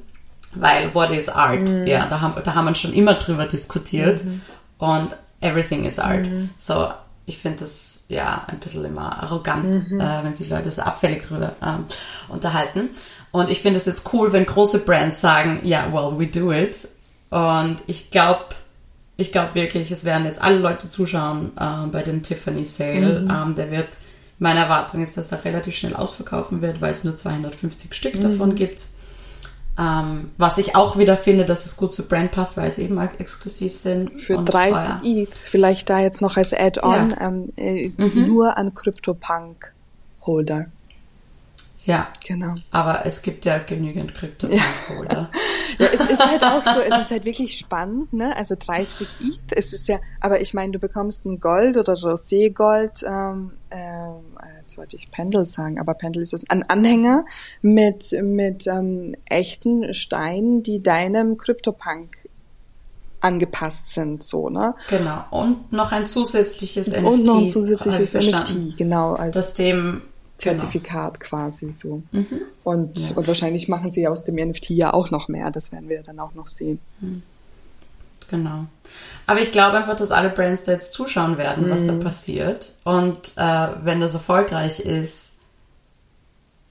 Weil 0.55 0.95
what 0.95 1.11
is 1.11 1.29
art? 1.29 1.69
Mhm. 1.69 1.87
Ja, 1.87 2.07
da 2.07 2.21
haben, 2.21 2.35
da 2.43 2.55
haben 2.55 2.67
wir 2.67 2.75
schon 2.75 2.93
immer 2.93 3.15
drüber 3.15 3.47
diskutiert. 3.47 4.25
Mhm. 4.25 4.41
Und 4.79 5.17
everything 5.41 5.85
is 5.85 5.99
art. 5.99 6.29
Mhm. 6.29 6.51
So, 6.57 6.89
ich 7.27 7.39
finde 7.39 7.61
das 7.61 8.07
ja 8.09 8.45
ein 8.49 8.59
bisschen 8.61 8.85
immer 8.85 9.23
arrogant, 9.23 9.91
mhm. 9.91 10.01
äh, 10.01 10.25
wenn 10.25 10.37
sich 10.37 10.51
Leute 10.51 10.71
so 10.71 10.83
abfällig 10.83 11.23
drüber 11.23 11.53
ähm, 11.63 11.85
unterhalten. 12.29 12.91
Und 13.31 13.51
ich 13.51 13.61
finde 13.61 13.79
es 13.79 13.87
jetzt 13.87 14.13
cool, 14.13 14.33
wenn 14.33 14.47
große 14.47 14.81
Brands 14.81 15.21
sagen, 15.21 15.61
ja, 15.65 15.87
yeah, 15.87 15.93
well, 15.93 16.19
we 16.19 16.27
do 16.27 16.53
it. 16.53 16.89
Und 17.31 17.79
ich 17.87 18.11
glaube, 18.11 18.45
ich 19.17 19.33
glaube 19.33 19.55
wirklich, 19.55 19.91
es 19.91 20.05
werden 20.05 20.25
jetzt 20.25 20.41
alle 20.43 20.59
Leute 20.59 20.89
zuschauen 20.89 21.53
äh, 21.59 21.87
bei 21.91 22.03
dem 22.03 22.23
Tiffany 22.23 22.65
Sale. 22.65 23.21
Mhm. 23.21 23.31
Ähm, 23.31 23.55
der 23.55 23.71
wird 23.71 23.99
meine 24.39 24.61
Erwartung 24.61 25.03
ist, 25.03 25.17
dass 25.17 25.33
er 25.33 25.45
relativ 25.45 25.77
schnell 25.77 25.95
ausverkaufen 25.95 26.61
wird, 26.61 26.81
weil 26.81 26.93
es 26.93 27.05
nur 27.05 27.17
250 27.17 27.95
Stück 27.95 28.17
mhm. 28.17 28.23
davon 28.23 28.55
gibt. 28.55 28.87
Ähm, 29.77 30.31
was 30.39 30.59
ich 30.59 30.77
auch 30.77 30.99
wieder 30.99 31.17
finde, 31.17 31.45
dass 31.45 31.67
es 31.67 31.77
gut 31.77 31.93
zu 31.93 32.07
Brand 32.07 32.31
passt, 32.31 32.57
weil 32.57 32.69
es 32.69 32.79
eben 32.79 32.97
exklusiv 33.19 33.77
sind. 33.77 34.13
Für 34.21 34.39
30 34.39 35.05
i, 35.05 35.29
vielleicht 35.45 35.91
da 35.91 35.99
jetzt 36.01 36.21
noch 36.21 36.37
als 36.37 36.53
Add-on, 36.53 37.11
ja. 37.11 37.21
ähm, 37.21 37.49
äh, 37.57 37.91
mhm. 37.97 38.27
nur 38.27 38.57
an 38.57 38.73
CryptoPunk-Holder. 38.75 40.67
Ja, 41.85 42.09
genau. 42.27 42.55
Aber 42.71 43.05
es 43.05 43.21
gibt 43.21 43.45
ja 43.45 43.59
genügend 43.59 44.15
CryptoPunk-Holder. 44.15 45.31
Ja. 45.31 45.31
ja, 45.79 45.87
es 45.93 46.01
ist 46.01 46.25
halt 46.25 46.43
auch 46.43 46.63
so, 46.65 46.81
es 46.81 47.03
ist 47.03 47.11
halt 47.11 47.27
wirklich 47.27 47.59
spannend, 47.59 48.13
ne? 48.15 48.35
Also 48.37 48.55
30 48.59 49.07
ETH, 49.21 49.53
es 49.57 49.75
ist 49.75 49.87
ja, 49.89 49.99
aber 50.21 50.41
ich 50.41 50.55
meine, 50.55 50.73
du 50.73 50.79
bekommst 50.79 51.27
ein 51.27 51.41
Gold 51.41 51.77
oder 51.77 51.93
Rosé-Gold, 51.93 53.05
ähm, 53.07 53.53
ähm, 53.71 54.23
jetzt 54.59 54.79
wollte 54.79 54.97
ich 54.97 55.11
Pendel 55.11 55.45
sagen, 55.45 55.79
aber 55.79 55.93
Pendel 55.93 56.23
ist 56.23 56.33
es, 56.33 56.49
ein 56.49 56.63
Anhänger 56.63 57.27
mit, 57.61 58.13
mit 58.23 58.67
ähm, 58.67 59.15
echten 59.27 59.93
Steinen, 59.93 60.63
die 60.63 60.83
deinem 60.83 61.37
CryptoPunk 61.37 62.29
angepasst 63.21 63.93
sind, 63.93 64.23
so, 64.23 64.49
ne? 64.49 64.75
Genau. 64.89 65.25
Und 65.31 65.73
noch 65.73 65.93
ein 65.93 66.07
zusätzliches 66.07 66.93
NFT. 66.93 67.05
Und 67.05 67.27
noch 67.27 67.39
ein 67.39 67.49
zusätzliches 67.51 68.15
NFT, 68.15 68.79
genau. 68.79 69.15
Als 69.15 69.35
das 69.35 69.53
dem 69.53 70.03
Zertifikat 70.35 71.21
genau. 71.21 71.29
quasi 71.29 71.71
so. 71.71 72.03
Mhm. 72.13 72.27
Und, 72.65 73.11
ja. 73.11 73.17
und 73.17 73.27
wahrscheinlich 73.27 73.69
machen 73.69 73.91
sie 73.91 74.09
aus 74.09 74.25
dem 74.25 74.35
NFT 74.35 74.71
ja 74.71 74.93
auch 74.93 75.11
noch 75.11 75.29
mehr. 75.29 75.51
Das 75.51 75.73
werden 75.73 75.89
wir 75.89 76.03
dann 76.03 76.19
auch 76.19 76.35
noch 76.35 76.49
sehen. 76.49 76.81
Mhm. 77.01 77.23
Genau. 78.31 78.65
Aber 79.27 79.41
ich 79.41 79.53
glaube 79.53 79.77
einfach, 79.77 79.97
dass 79.97 80.11
alle 80.11 80.31
Brands 80.31 80.65
da 80.65 80.73
jetzt 80.73 80.93
zuschauen 80.93 81.39
werden, 81.39 81.71
was 81.71 81.87
da 81.87 81.93
mhm. 81.93 82.01
passiert. 82.01 82.73
Und 82.85 83.33
äh, 83.37 83.69
wenn 83.83 84.01
das 84.01 84.15
erfolgreich 84.15 84.81
ist, 84.81 85.35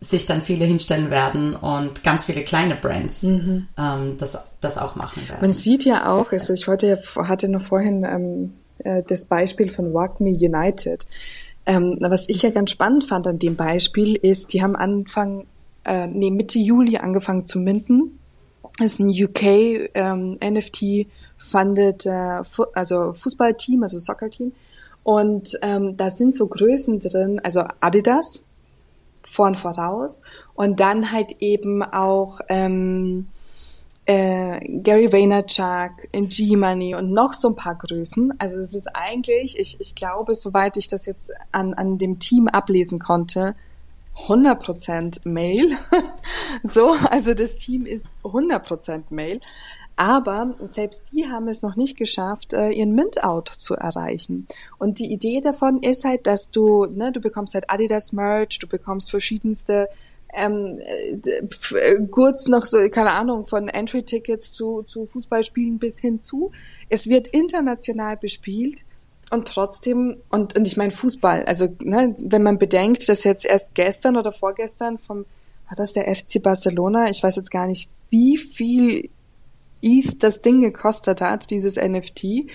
sich 0.01 0.25
dann 0.25 0.41
viele 0.41 0.65
hinstellen 0.65 1.09
werden 1.09 1.55
und 1.55 2.03
ganz 2.03 2.25
viele 2.25 2.43
kleine 2.43 2.75
Brands 2.75 3.23
mhm. 3.23 3.67
ähm, 3.77 4.17
das, 4.17 4.51
das 4.59 4.77
auch 4.77 4.95
machen 4.95 5.27
werden. 5.29 5.41
Man 5.41 5.53
sieht 5.53 5.85
ja 5.85 6.11
auch, 6.11 6.33
also 6.33 6.53
ich 6.53 6.67
wollte, 6.67 7.01
hatte 7.15 7.47
noch 7.47 7.61
vorhin 7.61 8.03
ähm, 8.03 8.53
äh, 8.79 9.03
das 9.07 9.25
Beispiel 9.25 9.69
von 9.69 9.93
Walk 9.93 10.19
Me 10.19 10.31
United. 10.31 11.05
Ähm, 11.65 11.97
was 12.01 12.27
ich 12.27 12.41
ja 12.41 12.49
ganz 12.49 12.71
spannend 12.71 13.05
fand 13.05 13.25
an 13.27 13.39
dem 13.39 13.55
Beispiel 13.55 14.15
ist, 14.15 14.53
die 14.53 14.61
haben 14.61 14.75
Anfang, 14.75 15.45
äh, 15.85 16.07
nee, 16.07 16.31
Mitte 16.31 16.59
Juli 16.59 16.97
angefangen 16.97 17.45
zu 17.45 17.59
minden. 17.59 18.19
Das 18.77 18.93
ist 18.93 18.99
ein 18.99 19.09
UK 19.09 19.89
ähm, 19.93 20.37
NFT 20.43 21.07
funded, 21.37 22.05
äh, 22.05 22.43
fu 22.43 22.63
also 22.73 23.13
Fußballteam, 23.13 23.83
also 23.83 23.97
Soccer-Team. 23.97 24.51
Und 25.03 25.57
ähm, 25.61 25.97
da 25.97 26.09
sind 26.09 26.35
so 26.35 26.47
Größen 26.47 26.99
drin, 26.99 27.39
also 27.43 27.63
Adidas 27.81 28.45
vorn 29.29 29.55
voraus 29.55 30.21
und 30.53 30.79
dann 30.79 31.11
halt 31.11 31.41
eben 31.41 31.81
auch 31.81 32.39
ähm, 32.49 33.27
äh, 34.05 34.59
Gary 34.79 35.11
Vaynerchuk, 35.11 35.91
G-Money 36.11 36.95
und 36.95 37.11
noch 37.11 37.33
so 37.33 37.49
ein 37.49 37.55
paar 37.55 37.75
Größen. 37.75 38.33
Also 38.37 38.57
es 38.57 38.73
ist 38.73 38.89
eigentlich, 38.93 39.57
ich, 39.59 39.79
ich 39.79 39.95
glaube, 39.95 40.35
soweit 40.35 40.77
ich 40.77 40.87
das 40.87 41.05
jetzt 41.05 41.31
an, 41.51 41.73
an 41.73 41.97
dem 41.97 42.19
Team 42.19 42.47
ablesen 42.47 42.99
konnte, 42.99 43.55
100% 44.27 45.27
Mail. 45.27 45.77
so, 46.63 46.95
also 47.09 47.33
das 47.33 47.55
Team 47.55 47.85
ist 47.85 48.13
100% 48.23 49.03
Mail. 49.09 49.39
Aber 49.95 50.55
selbst 50.61 51.11
die 51.11 51.27
haben 51.27 51.47
es 51.47 51.61
noch 51.61 51.75
nicht 51.75 51.97
geschafft, 51.97 52.53
äh, 52.53 52.71
ihren 52.71 52.95
Mint-Out 52.95 53.47
zu 53.47 53.75
erreichen. 53.75 54.47
Und 54.79 54.97
die 54.97 55.11
Idee 55.11 55.39
davon 55.39 55.83
ist 55.83 56.03
halt, 56.03 56.25
dass 56.25 56.49
du, 56.49 56.85
ne, 56.85 57.11
du 57.11 57.19
bekommst 57.19 57.53
halt 57.53 57.69
Adidas 57.69 58.11
Merch, 58.11 58.57
du 58.57 58.67
bekommst 58.67 59.11
verschiedenste 59.11 59.87
ähm, 60.35 60.79
äh, 60.79 62.07
kurz 62.09 62.47
noch 62.47 62.65
so, 62.65 62.77
keine 62.89 63.11
Ahnung, 63.11 63.45
von 63.45 63.67
Entry-Tickets 63.67 64.51
zu, 64.51 64.83
zu 64.83 65.05
Fußballspielen 65.05 65.79
bis 65.79 65.99
hin 65.99 66.21
zu. 66.21 66.51
Es 66.89 67.07
wird 67.07 67.27
international 67.27 68.17
bespielt 68.17 68.79
und 69.31 69.47
trotzdem, 69.47 70.17
und, 70.29 70.55
und 70.55 70.67
ich 70.67 70.77
meine 70.77 70.91
Fußball, 70.91 71.45
also 71.45 71.67
ne, 71.79 72.15
wenn 72.19 72.43
man 72.43 72.57
bedenkt, 72.57 73.07
dass 73.09 73.23
jetzt 73.23 73.45
erst 73.45 73.73
gestern 73.75 74.17
oder 74.17 74.31
vorgestern 74.31 74.99
vom, 74.99 75.25
war 75.67 75.75
das 75.77 75.93
der 75.93 76.13
FC 76.13 76.41
Barcelona, 76.41 77.09
ich 77.09 77.23
weiß 77.23 77.35
jetzt 77.37 77.51
gar 77.51 77.67
nicht, 77.67 77.89
wie 78.09 78.37
viel 78.37 79.09
ETH 79.81 80.21
das 80.23 80.41
Ding 80.41 80.61
gekostet 80.61 81.21
hat, 81.21 81.49
dieses 81.49 81.77
NFT, 81.77 82.45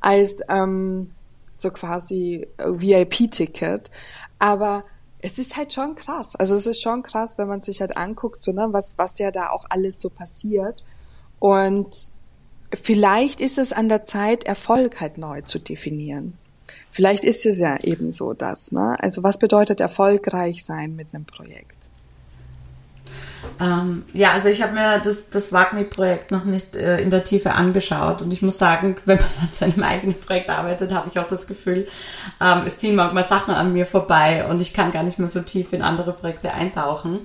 als 0.00 0.40
ähm, 0.48 1.10
so 1.52 1.70
quasi 1.70 2.46
VIP-Ticket. 2.58 3.90
Aber 4.38 4.84
es 5.26 5.40
ist 5.40 5.56
halt 5.56 5.72
schon 5.72 5.96
krass. 5.96 6.36
Also 6.36 6.54
es 6.54 6.68
ist 6.68 6.80
schon 6.80 7.02
krass, 7.02 7.36
wenn 7.36 7.48
man 7.48 7.60
sich 7.60 7.80
halt 7.80 7.96
anguckt, 7.96 8.44
so, 8.44 8.52
ne, 8.52 8.68
was, 8.70 8.96
was 8.96 9.18
ja 9.18 9.32
da 9.32 9.50
auch 9.50 9.64
alles 9.68 10.00
so 10.00 10.08
passiert. 10.08 10.84
Und 11.40 12.12
vielleicht 12.72 13.40
ist 13.40 13.58
es 13.58 13.72
an 13.72 13.88
der 13.88 14.04
Zeit, 14.04 14.44
Erfolg 14.44 15.00
halt 15.00 15.18
neu 15.18 15.42
zu 15.42 15.58
definieren. 15.58 16.38
Vielleicht 16.90 17.24
ist 17.24 17.44
es 17.44 17.58
ja 17.58 17.76
eben 17.82 18.12
so 18.12 18.34
das, 18.34 18.70
ne? 18.70 18.96
Also 19.00 19.24
was 19.24 19.38
bedeutet 19.40 19.80
erfolgreich 19.80 20.64
sein 20.64 20.94
mit 20.94 21.08
einem 21.12 21.24
Projekt? 21.24 21.76
Ähm, 23.60 24.04
ja, 24.12 24.32
also 24.32 24.48
ich 24.48 24.62
habe 24.62 24.74
mir 24.74 24.98
das, 24.98 25.30
das 25.30 25.52
WAGMI-Projekt 25.52 26.30
noch 26.30 26.44
nicht 26.44 26.76
äh, 26.76 27.00
in 27.00 27.10
der 27.10 27.24
Tiefe 27.24 27.52
angeschaut 27.52 28.20
und 28.20 28.32
ich 28.32 28.42
muss 28.42 28.58
sagen, 28.58 28.96
wenn 29.04 29.16
man 29.16 29.26
an 29.42 29.52
seinem 29.52 29.82
eigenen 29.82 30.18
Projekt 30.18 30.50
arbeitet, 30.50 30.92
habe 30.92 31.08
ich 31.10 31.18
auch 31.18 31.28
das 31.28 31.46
Gefühl, 31.46 31.86
ähm, 32.40 32.62
es 32.66 32.78
ziehen 32.78 32.94
manchmal 32.94 33.24
Sachen 33.24 33.54
an 33.54 33.72
mir 33.72 33.86
vorbei 33.86 34.46
und 34.46 34.60
ich 34.60 34.74
kann 34.74 34.90
gar 34.90 35.02
nicht 35.02 35.18
mehr 35.18 35.28
so 35.28 35.40
tief 35.40 35.72
in 35.72 35.82
andere 35.82 36.12
Projekte 36.12 36.52
eintauchen, 36.52 37.20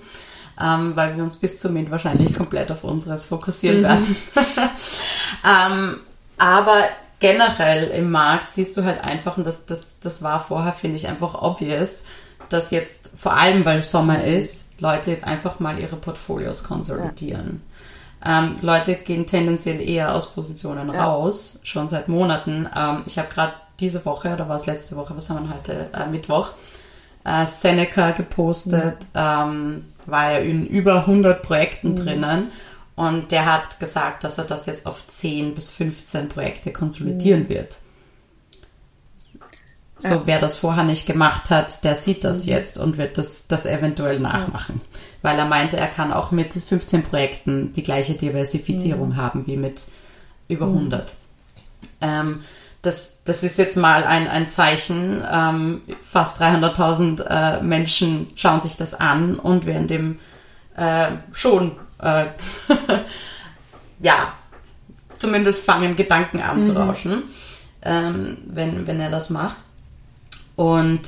ähm, 0.62 0.96
weil 0.96 1.18
wir 1.18 1.24
uns 1.24 1.38
bis 1.38 1.60
zum 1.60 1.76
Ende 1.76 1.92
wahrscheinlich 1.92 2.34
komplett 2.34 2.72
auf 2.72 2.84
unseres 2.84 3.26
fokussieren 3.26 3.80
mhm. 3.80 3.84
werden. 3.84 4.16
ähm, 5.46 6.00
aber 6.38 6.84
generell 7.20 7.90
im 7.90 8.10
Markt 8.10 8.50
siehst 8.50 8.76
du 8.78 8.84
halt 8.84 9.04
einfach, 9.04 9.38
und 9.38 9.46
das, 9.46 9.66
das, 9.66 10.00
das 10.00 10.24
war 10.24 10.40
vorher, 10.40 10.74
finde 10.74 10.96
ich, 10.96 11.08
einfach 11.08 11.36
obvious, 11.36 12.06
dass 12.54 12.72
jetzt, 12.72 13.14
vor 13.18 13.34
allem 13.34 13.66
weil 13.66 13.84
Sommer 13.84 14.24
ist, 14.24 14.80
Leute 14.82 15.12
jetzt 15.12 15.26
einfach 15.26 15.60
mal 15.60 15.80
ihre 15.80 15.96
Portfolios 15.96 16.64
konsolidieren. 16.64 17.62
Ja. 17.62 17.72
Ähm, 18.24 18.58
Leute 18.62 18.96
gehen 18.96 19.26
tendenziell 19.26 19.82
eher 19.82 20.14
aus 20.14 20.34
Positionen 20.34 20.94
ja. 20.94 21.04
raus, 21.04 21.60
schon 21.64 21.88
seit 21.88 22.08
Monaten. 22.08 22.68
Ähm, 22.76 23.04
ich 23.06 23.18
habe 23.18 23.30
gerade 23.34 23.54
diese 23.80 24.06
Woche, 24.06 24.34
oder 24.34 24.48
war 24.48 24.56
es 24.56 24.68
letzte 24.68 24.96
Woche, 24.96 25.16
was 25.16 25.30
haben 25.30 25.48
wir 25.48 25.56
heute? 25.56 25.90
Äh, 25.94 26.08
Mittwoch, 26.08 26.50
äh, 27.24 27.46
Seneca 27.46 28.12
gepostet, 28.12 28.98
mhm. 29.14 29.16
ähm, 29.16 29.86
war 30.06 30.34
ja 30.34 30.40
in 30.40 30.68
über 30.68 30.96
100 30.98 31.42
Projekten 31.42 31.92
mhm. 31.92 31.96
drinnen 31.96 32.48
Und 32.96 33.32
der 33.32 33.52
hat 33.52 33.80
gesagt, 33.80 34.24
dass 34.24 34.38
er 34.38 34.46
das 34.46 34.68
jetzt 34.68 34.86
auf 34.86 35.08
10 35.08 35.56
bis 35.56 35.70
15 35.70 36.30
Projekte 36.30 36.72
konsolidieren 36.72 37.44
mhm. 37.44 37.50
wird. 37.50 37.78
So, 40.02 40.16
ja. 40.16 40.22
wer 40.26 40.40
das 40.40 40.58
vorher 40.58 40.84
nicht 40.84 41.06
gemacht 41.06 41.52
hat, 41.52 41.84
der 41.84 41.94
sieht 41.94 42.24
das 42.24 42.46
mhm. 42.46 42.52
jetzt 42.52 42.78
und 42.80 42.98
wird 42.98 43.18
das, 43.18 43.48
das 43.48 43.68
eventuell 43.68 44.20
nachmachen. 44.20 44.82
Ja. 44.82 45.00
Weil 45.22 45.38
er 45.38 45.46
meinte, 45.46 45.78
er 45.78 45.88
kann 45.88 46.12
auch 46.12 46.32
mit 46.32 46.54
15 46.54 47.04
Projekten 47.04 47.72
die 47.74 47.84
gleiche 47.84 48.16
Diversifizierung 48.16 49.10
mhm. 49.10 49.16
haben 49.16 49.46
wie 49.46 49.58
mit 49.58 49.86
über 50.48 50.66
100. 50.66 51.14
Mhm. 51.14 51.88
Ähm, 52.02 52.40
das, 52.82 53.24
das 53.26 53.44
ist 53.44 53.60
jetzt 53.60 53.78
mal 53.78 54.04
ein, 54.04 54.28
ein 54.28 54.50
Zeichen. 54.50 55.22
Ähm, 55.32 55.82
fast 56.04 56.42
300.000 56.42 57.24
äh, 57.24 57.62
Menschen 57.62 58.28
schauen 58.36 58.60
sich 58.60 58.78
das 58.78 58.96
an 58.96 59.38
und 59.38 59.68
werden 59.68 59.88
dem 59.88 60.20
äh, 60.76 61.10
schon, 61.32 61.78
äh, 62.02 62.26
ja, 64.00 64.34
zumindest 65.20 65.64
fangen 65.64 65.96
Gedanken 65.96 66.42
an 66.42 66.58
mhm. 66.58 66.64
zu 66.64 66.76
rauschen, 66.76 67.24
ähm, 67.84 68.40
wenn, 68.48 68.88
wenn 68.88 69.00
er 69.00 69.12
das 69.12 69.30
macht. 69.30 69.58
Und 70.56 71.02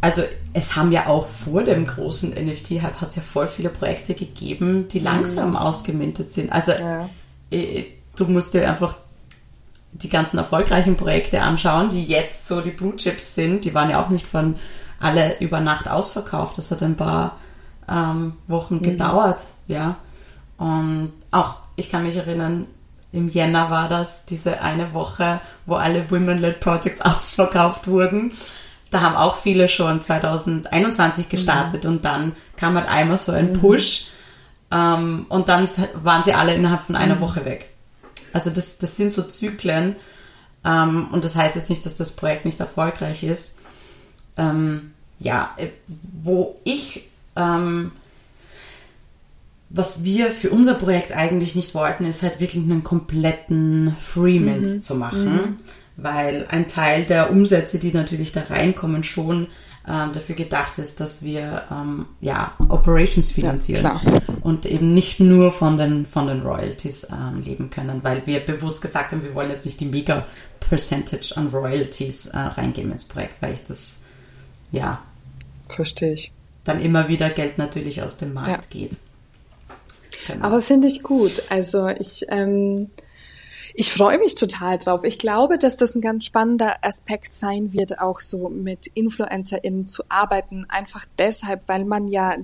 also 0.00 0.22
es 0.52 0.76
haben 0.76 0.92
ja 0.92 1.06
auch 1.06 1.26
vor 1.26 1.64
dem 1.64 1.86
großen 1.86 2.30
NFT-Hype 2.30 3.00
hat 3.00 3.10
es 3.10 3.16
ja 3.16 3.22
voll 3.22 3.48
viele 3.48 3.68
Projekte 3.68 4.14
gegeben, 4.14 4.88
die 4.88 5.00
mhm. 5.00 5.04
langsam 5.04 5.50
mhm. 5.50 5.56
ausgemintet 5.56 6.30
sind. 6.30 6.52
Also 6.52 6.72
ja. 6.72 7.08
äh, 7.50 7.84
du 8.16 8.26
musst 8.26 8.54
dir 8.54 8.68
einfach 8.68 8.96
die 9.92 10.08
ganzen 10.08 10.38
erfolgreichen 10.38 10.96
Projekte 10.96 11.42
anschauen, 11.42 11.90
die 11.90 12.04
jetzt 12.04 12.46
so 12.46 12.60
die 12.60 12.70
Blue 12.70 12.94
Chips 12.96 13.34
sind. 13.34 13.64
Die 13.64 13.74
waren 13.74 13.90
ja 13.90 14.04
auch 14.04 14.10
nicht 14.10 14.26
von 14.26 14.56
alle 15.00 15.38
über 15.40 15.60
Nacht 15.60 15.88
ausverkauft. 15.88 16.58
Das 16.58 16.70
hat 16.70 16.82
ein 16.82 16.96
paar 16.96 17.38
ähm, 17.88 18.34
Wochen 18.46 18.76
mhm. 18.76 18.82
gedauert, 18.82 19.46
ja. 19.66 19.96
Und 20.58 21.12
auch, 21.30 21.58
ich 21.76 21.88
kann 21.88 22.02
mich 22.02 22.16
erinnern, 22.16 22.66
im 23.12 23.28
Jänner 23.28 23.70
war 23.70 23.88
das, 23.88 24.26
diese 24.26 24.60
eine 24.60 24.92
Woche, 24.92 25.40
wo 25.66 25.76
alle 25.76 26.10
Women-led 26.10 26.60
Projects 26.60 27.00
ausverkauft 27.02 27.88
wurden. 27.88 28.32
Da 28.90 29.00
haben 29.02 29.16
auch 29.16 29.36
viele 29.36 29.68
schon 29.68 30.00
2021 30.00 31.28
gestartet 31.28 31.84
mhm. 31.84 31.90
und 31.90 32.04
dann 32.04 32.32
kam 32.56 32.74
halt 32.74 32.88
einmal 32.88 33.18
so 33.18 33.32
ein 33.32 33.50
mhm. 33.50 33.60
Push 33.60 34.06
ähm, 34.70 35.26
und 35.28 35.48
dann 35.48 35.68
waren 36.02 36.22
sie 36.22 36.32
alle 36.32 36.54
innerhalb 36.54 36.82
von 36.82 36.96
einer 36.96 37.16
mhm. 37.16 37.20
Woche 37.20 37.44
weg. 37.44 37.70
Also 38.32 38.50
das, 38.50 38.78
das 38.78 38.96
sind 38.96 39.10
so 39.10 39.22
Zyklen 39.22 39.96
ähm, 40.64 41.08
und 41.12 41.24
das 41.24 41.36
heißt 41.36 41.56
jetzt 41.56 41.70
nicht, 41.70 41.84
dass 41.84 41.94
das 41.94 42.12
Projekt 42.12 42.44
nicht 42.44 42.60
erfolgreich 42.60 43.22
ist. 43.22 43.60
Ähm, 44.36 44.92
ja, 45.18 45.50
äh, 45.56 45.68
wo 45.86 46.58
ich 46.64 47.08
ähm, 47.36 47.92
was 49.70 50.02
wir 50.04 50.30
für 50.30 50.50
unser 50.50 50.74
Projekt 50.74 51.12
eigentlich 51.12 51.54
nicht 51.54 51.74
wollten, 51.74 52.04
ist 52.04 52.22
halt 52.22 52.40
wirklich 52.40 52.62
einen 52.62 52.84
kompletten 52.84 53.94
Freemint 54.00 54.66
mhm. 54.66 54.80
zu 54.80 54.94
machen, 54.94 55.32
mhm. 55.32 55.56
weil 55.96 56.46
ein 56.48 56.68
Teil 56.68 57.04
der 57.04 57.30
Umsätze, 57.30 57.78
die 57.78 57.92
natürlich 57.92 58.32
da 58.32 58.42
reinkommen, 58.44 59.04
schon 59.04 59.48
ähm, 59.86 60.12
dafür 60.12 60.34
gedacht 60.34 60.78
ist, 60.78 61.00
dass 61.00 61.22
wir 61.22 61.62
ähm, 61.70 62.06
ja 62.20 62.52
Operations 62.68 63.30
finanzieren 63.30 63.84
ja, 63.84 64.00
und 64.42 64.64
eben 64.66 64.92
nicht 64.94 65.20
nur 65.20 65.52
von 65.52 65.76
den 65.76 66.06
von 66.06 66.26
den 66.26 66.42
Royalties 66.42 67.08
ähm, 67.10 67.40
leben 67.40 67.70
können, 67.70 68.00
weil 68.02 68.26
wir 68.26 68.40
bewusst 68.40 68.82
gesagt 68.82 69.12
haben, 69.12 69.22
wir 69.22 69.34
wollen 69.34 69.50
jetzt 69.50 69.64
nicht 69.64 69.80
die 69.80 69.86
mega 69.86 70.26
Percentage 70.60 71.34
an 71.36 71.48
Royalties 71.48 72.26
äh, 72.26 72.38
reingeben 72.38 72.92
ins 72.92 73.06
Projekt, 73.06 73.40
weil 73.40 73.54
ich 73.54 73.64
das 73.64 74.04
ja 74.72 75.02
verstehe 75.68 76.14
ich 76.14 76.32
dann 76.64 76.82
immer 76.82 77.08
wieder 77.08 77.30
Geld 77.30 77.56
natürlich 77.56 78.02
aus 78.02 78.18
dem 78.18 78.34
Markt 78.34 78.74
ja. 78.74 78.80
geht. 78.80 78.98
Genau. 80.26 80.44
Aber 80.44 80.62
finde 80.62 80.88
ich 80.88 81.02
gut. 81.02 81.42
Also 81.48 81.88
ich, 81.88 82.26
ähm, 82.28 82.90
ich 83.74 83.92
freue 83.92 84.18
mich 84.18 84.34
total 84.34 84.78
drauf. 84.78 85.04
Ich 85.04 85.18
glaube, 85.18 85.58
dass 85.58 85.76
das 85.76 85.94
ein 85.94 86.00
ganz 86.00 86.24
spannender 86.24 86.84
Aspekt 86.84 87.32
sein 87.32 87.72
wird, 87.72 88.00
auch 88.00 88.20
so 88.20 88.48
mit 88.48 88.88
InfluencerInnen 88.88 89.86
zu 89.86 90.02
arbeiten. 90.08 90.66
Einfach 90.68 91.06
deshalb, 91.16 91.68
weil 91.68 91.84
man 91.84 92.08
ja 92.08 92.34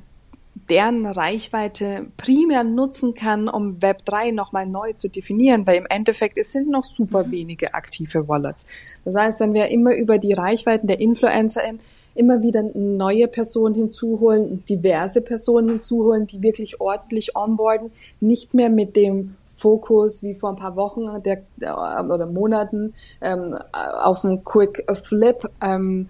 deren 0.68 1.04
Reichweite 1.04 2.06
primär 2.16 2.64
nutzen 2.64 3.14
kann, 3.14 3.48
um 3.48 3.78
Web3 3.80 4.32
nochmal 4.32 4.66
neu 4.66 4.92
zu 4.92 5.08
definieren, 5.08 5.66
weil 5.66 5.78
im 5.78 5.86
Endeffekt 5.86 6.38
es 6.38 6.52
sind 6.52 6.70
noch 6.70 6.84
super 6.84 7.26
mhm. 7.26 7.32
wenige 7.32 7.74
aktive 7.74 8.28
Wallets. 8.28 8.64
Das 9.04 9.16
heißt, 9.16 9.40
wenn 9.40 9.54
wir 9.54 9.68
immer 9.68 9.94
über 9.94 10.18
die 10.18 10.32
Reichweiten 10.32 10.86
der 10.86 11.00
InfluencerInnen 11.00 11.80
immer 12.14 12.42
wieder 12.42 12.62
neue 12.74 13.28
Personen 13.28 13.74
hinzuholen, 13.74 14.64
diverse 14.68 15.20
Personen 15.20 15.68
hinzuholen, 15.68 16.26
die 16.26 16.42
wirklich 16.42 16.80
ordentlich 16.80 17.36
onboarden, 17.36 17.90
nicht 18.20 18.54
mehr 18.54 18.70
mit 18.70 18.96
dem 18.96 19.36
Fokus 19.56 20.22
wie 20.22 20.34
vor 20.34 20.50
ein 20.50 20.56
paar 20.56 20.76
Wochen 20.76 21.22
der, 21.22 21.42
der 21.56 21.76
oder 22.04 22.26
Monaten 22.26 22.94
ähm, 23.20 23.56
auf 23.72 24.24
einen 24.24 24.42
Quick 24.44 24.84
Flip 25.02 25.48
ähm, 25.60 26.08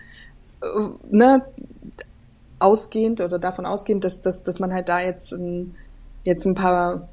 ne, 1.11 1.45
ausgehend 2.59 3.21
oder 3.21 3.39
davon 3.39 3.67
ausgehend, 3.67 4.05
dass, 4.05 4.23
dass, 4.23 4.43
dass 4.43 4.61
man 4.61 4.73
halt 4.73 4.89
da 4.89 5.01
jetzt 5.01 5.33
ein, 5.33 5.75
jetzt 6.23 6.47
ein 6.47 6.55
paar 6.55 7.09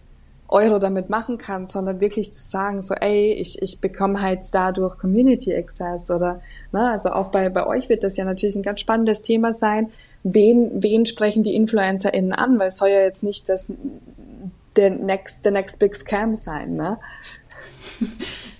Euro 0.51 0.79
damit 0.79 1.09
machen 1.09 1.37
kann, 1.37 1.65
sondern 1.65 2.01
wirklich 2.01 2.33
zu 2.33 2.43
sagen, 2.43 2.81
so, 2.81 2.93
ey, 2.93 3.33
ich, 3.33 3.61
ich 3.61 3.79
bekomme 3.79 4.21
halt 4.21 4.39
dadurch 4.51 4.97
Community 4.97 5.55
Access 5.55 6.11
oder, 6.11 6.41
ne, 6.71 6.91
also 6.91 7.11
auch 7.11 7.29
bei, 7.29 7.49
bei 7.49 7.65
euch 7.65 7.89
wird 7.89 8.03
das 8.03 8.17
ja 8.17 8.25
natürlich 8.25 8.55
ein 8.55 8.63
ganz 8.63 8.81
spannendes 8.81 9.23
Thema 9.23 9.53
sein. 9.53 9.91
Wen, 10.23 10.83
wen 10.83 11.05
sprechen 11.05 11.43
die 11.43 11.55
InfluencerInnen 11.55 12.33
an? 12.33 12.59
Weil 12.59 12.67
es 12.67 12.77
soll 12.77 12.89
ja 12.89 12.99
jetzt 12.99 13.23
nicht 13.23 13.49
das, 13.49 13.71
der 14.75 14.91
next, 14.91 15.45
der 15.45 15.53
next 15.53 15.79
big 15.79 15.95
scam 15.95 16.33
sein, 16.33 16.75
ne? 16.75 16.97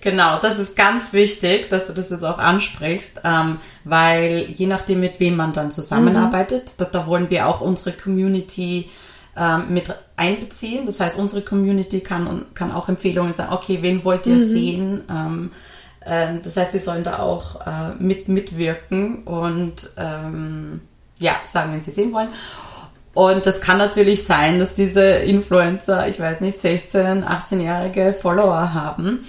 Genau, 0.00 0.38
das 0.40 0.58
ist 0.58 0.76
ganz 0.76 1.12
wichtig, 1.12 1.68
dass 1.68 1.86
du 1.86 1.92
das 1.92 2.10
jetzt 2.10 2.24
auch 2.24 2.38
ansprichst, 2.38 3.20
ähm, 3.24 3.58
weil 3.84 4.46
je 4.52 4.66
nachdem, 4.66 5.00
mit 5.00 5.20
wem 5.20 5.36
man 5.36 5.52
dann 5.52 5.70
zusammenarbeitet, 5.70 6.64
mhm. 6.64 6.72
das, 6.78 6.90
da 6.90 7.06
wollen 7.06 7.30
wir 7.30 7.46
auch 7.46 7.60
unsere 7.60 7.92
Community 7.92 8.90
ähm, 9.36 9.72
mit 9.72 9.94
einbeziehen. 10.16 10.84
Das 10.84 11.00
heißt, 11.00 11.18
unsere 11.18 11.42
Community 11.42 12.00
kann, 12.00 12.46
kann 12.54 12.72
auch 12.72 12.88
Empfehlungen 12.88 13.32
sagen, 13.32 13.52
okay, 13.52 13.78
wen 13.80 14.04
wollt 14.04 14.26
ihr 14.26 14.34
mhm. 14.34 14.38
sehen? 14.38 15.04
Ähm, 15.10 15.50
ähm, 16.04 16.40
das 16.42 16.56
heißt, 16.56 16.72
sie 16.72 16.78
sollen 16.78 17.04
da 17.04 17.18
auch 17.18 17.66
äh, 17.66 17.94
mit, 17.98 18.28
mitwirken 18.28 19.22
und 19.22 19.90
ähm, 19.96 20.80
ja, 21.18 21.36
sagen, 21.46 21.72
wenn 21.72 21.82
sie 21.82 21.92
sehen 21.92 22.12
wollen. 22.12 22.28
Und 23.14 23.44
das 23.44 23.60
kann 23.60 23.76
natürlich 23.76 24.24
sein, 24.24 24.58
dass 24.58 24.74
diese 24.74 25.02
Influencer, 25.02 26.08
ich 26.08 26.18
weiß 26.18 26.40
nicht, 26.40 26.60
16, 26.60 27.24
18-jährige 27.24 28.12
Follower 28.14 28.72
haben 28.72 29.20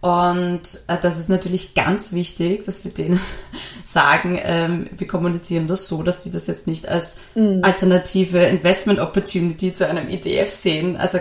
und 0.00 0.62
äh, 0.86 0.96
das 1.00 1.18
ist 1.18 1.28
natürlich 1.28 1.74
ganz 1.74 2.12
wichtig, 2.12 2.64
dass 2.64 2.84
wir 2.84 2.92
denen 2.92 3.20
sagen, 3.84 4.38
ähm, 4.42 4.88
wir 4.96 5.06
kommunizieren 5.06 5.66
das 5.66 5.88
so, 5.88 6.02
dass 6.02 6.22
die 6.22 6.30
das 6.30 6.46
jetzt 6.46 6.66
nicht 6.66 6.88
als 6.88 7.20
mhm. 7.34 7.60
alternative 7.62 8.38
Investment 8.38 8.98
Opportunity 8.98 9.74
zu 9.74 9.86
einem 9.86 10.08
ETF 10.08 10.48
sehen. 10.48 10.96
Also 10.96 11.18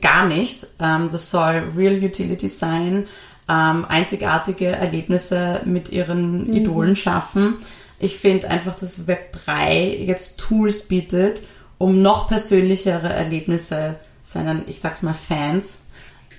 gar 0.00 0.26
nicht. 0.26 0.68
Ähm, 0.78 1.10
das 1.10 1.32
soll 1.32 1.72
Real 1.76 1.94
Utility 1.94 2.48
sein, 2.48 3.06
ähm, 3.48 3.84
einzigartige 3.88 4.68
Erlebnisse 4.68 5.62
mit 5.64 5.90
ihren 5.90 6.46
mhm. 6.46 6.52
Idolen 6.52 6.94
schaffen. 6.94 7.56
Ich 7.98 8.18
finde 8.18 8.50
einfach, 8.50 8.76
dass 8.76 9.08
Web3 9.08 9.96
jetzt 9.96 10.38
Tools 10.38 10.84
bietet, 10.86 11.42
um 11.78 12.02
noch 12.02 12.28
persönlichere 12.28 13.12
Erlebnisse 13.12 13.96
seinen, 14.22 14.62
ich 14.68 14.78
sag's 14.78 15.02
mal, 15.02 15.14
Fans 15.14 15.86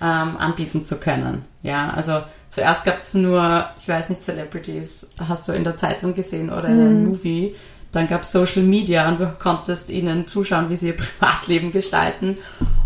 ähm, 0.04 0.36
anbieten 0.36 0.84
zu 0.84 0.98
können. 0.98 1.46
Ja, 1.64 1.90
also 1.92 2.22
zuerst 2.50 2.84
gab 2.84 3.00
es 3.00 3.14
nur, 3.14 3.66
ich 3.80 3.88
weiß 3.88 4.10
nicht, 4.10 4.22
Celebrities, 4.22 5.16
hast 5.18 5.48
du 5.48 5.54
in 5.54 5.64
der 5.64 5.78
Zeitung 5.78 6.14
gesehen 6.14 6.50
oder 6.50 6.66
in 6.68 6.80
einem 6.80 7.04
mhm. 7.04 7.10
Movie. 7.10 7.56
Dann 7.94 8.08
gab 8.08 8.24
es 8.24 8.34
Social 8.34 8.64
Media 8.64 9.08
und 9.08 9.20
du 9.20 9.32
konntest 9.40 9.90
ihnen 9.90 10.28
zuschauen, 10.28 10.70
wie 10.70 10.76
sie 10.76 10.88
ihr 10.88 10.98
Privatleben 10.98 11.72
gestalten. 11.72 12.38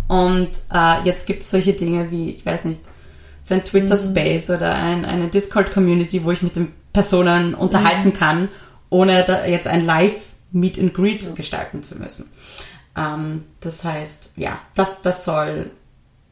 Und 0.08 0.50
äh, 0.72 1.04
jetzt 1.06 1.26
gibt 1.26 1.42
es 1.42 1.50
solche 1.50 1.74
Dinge 1.74 2.12
wie, 2.12 2.32
ich 2.32 2.46
weiß 2.46 2.66
nicht, 2.66 2.82
sein 3.42 3.64
Twitter-Space 3.64 4.50
mhm. 4.50 4.56
oder 4.56 4.76
ein, 4.76 5.04
eine 5.04 5.28
Discord-Community, 5.28 6.24
wo 6.24 6.32
ich 6.32 6.44
mit 6.44 6.56
den 6.56 6.72
Personen 6.94 7.56
unterhalten 7.56 8.10
mhm. 8.10 8.14
kann, 8.14 8.50
ohne 8.90 9.26
jetzt 9.48 9.68
ein 9.68 9.84
Live-Meet 9.84 10.78
and 10.78 10.94
Greet 10.94 11.24
ja. 11.24 11.32
gestalten 11.32 11.82
zu 11.82 11.98
müssen. 11.98 12.30
Ähm, 12.96 13.44
das 13.60 13.84
heißt, 13.84 14.34
ja, 14.36 14.60
das, 14.76 15.02
das 15.02 15.26
soll 15.26 15.72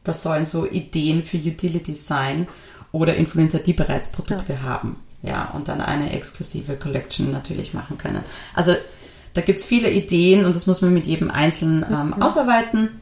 das 0.08 0.22
sollen 0.22 0.44
so 0.44 0.66
Ideen 0.66 1.22
für 1.22 1.36
Utilities 1.36 2.06
sein 2.06 2.48
oder 2.92 3.16
Influencer, 3.16 3.58
die 3.58 3.72
bereits 3.72 4.10
Produkte 4.10 4.54
ja. 4.54 4.62
haben. 4.62 5.00
Ja, 5.22 5.50
und 5.54 5.68
dann 5.68 5.80
eine 5.80 6.12
exklusive 6.12 6.76
Collection 6.76 7.32
natürlich 7.32 7.74
machen 7.74 7.98
können. 7.98 8.20
Also 8.54 8.74
da 9.34 9.40
gibt 9.40 9.58
es 9.58 9.64
viele 9.64 9.90
Ideen 9.90 10.44
und 10.44 10.54
das 10.54 10.66
muss 10.66 10.82
man 10.82 10.94
mit 10.94 11.06
jedem 11.06 11.30
Einzelnen 11.30 11.84
ähm, 11.90 12.06
mhm. 12.08 12.22
ausarbeiten. 12.22 13.00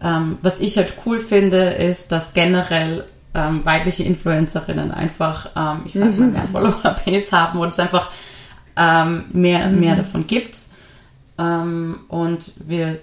Ähm, 0.00 0.38
was 0.42 0.60
ich 0.60 0.76
halt 0.76 0.94
cool 1.06 1.18
finde, 1.18 1.70
ist, 1.70 2.12
dass 2.12 2.34
generell 2.34 3.04
ähm, 3.34 3.64
weibliche 3.64 4.02
Influencerinnen 4.04 4.90
einfach, 4.90 5.50
ähm, 5.56 5.82
ich 5.84 5.94
sag 5.94 6.18
mal, 6.18 6.28
mehr 6.28 6.42
Follower-Base 6.52 7.36
haben 7.36 7.58
und 7.58 7.68
es 7.68 7.78
einfach 7.78 8.10
ähm, 8.76 9.24
mehr, 9.32 9.68
mhm. 9.68 9.80
mehr 9.80 9.96
davon 9.96 10.26
gibt. 10.26 10.58
Ähm, 11.38 12.00
und 12.08 12.52
wir 12.66 12.98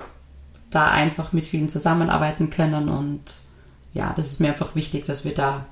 da 0.69 0.89
einfach 0.89 1.33
mit 1.33 1.45
vielen 1.45 1.69
zusammenarbeiten 1.69 2.49
können 2.49 2.89
und 2.89 3.23
ja, 3.93 4.13
das 4.15 4.27
ist 4.27 4.39
mir 4.39 4.49
einfach 4.49 4.75
wichtig, 4.75 5.05
dass 5.05 5.25
wir 5.25 5.33
da 5.33 5.65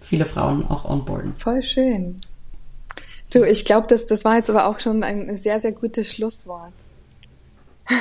viele 0.00 0.26
Frauen 0.26 0.68
auch 0.68 0.84
onboarden. 0.84 1.34
Voll 1.36 1.62
schön. 1.62 2.16
Du, 3.32 3.44
ich 3.44 3.64
glaube, 3.64 3.86
das, 3.86 4.06
das 4.06 4.24
war 4.24 4.36
jetzt 4.36 4.50
aber 4.50 4.66
auch 4.66 4.80
schon 4.80 5.04
ein 5.04 5.36
sehr, 5.36 5.60
sehr 5.60 5.72
gutes 5.72 6.10
Schlusswort. 6.10 6.74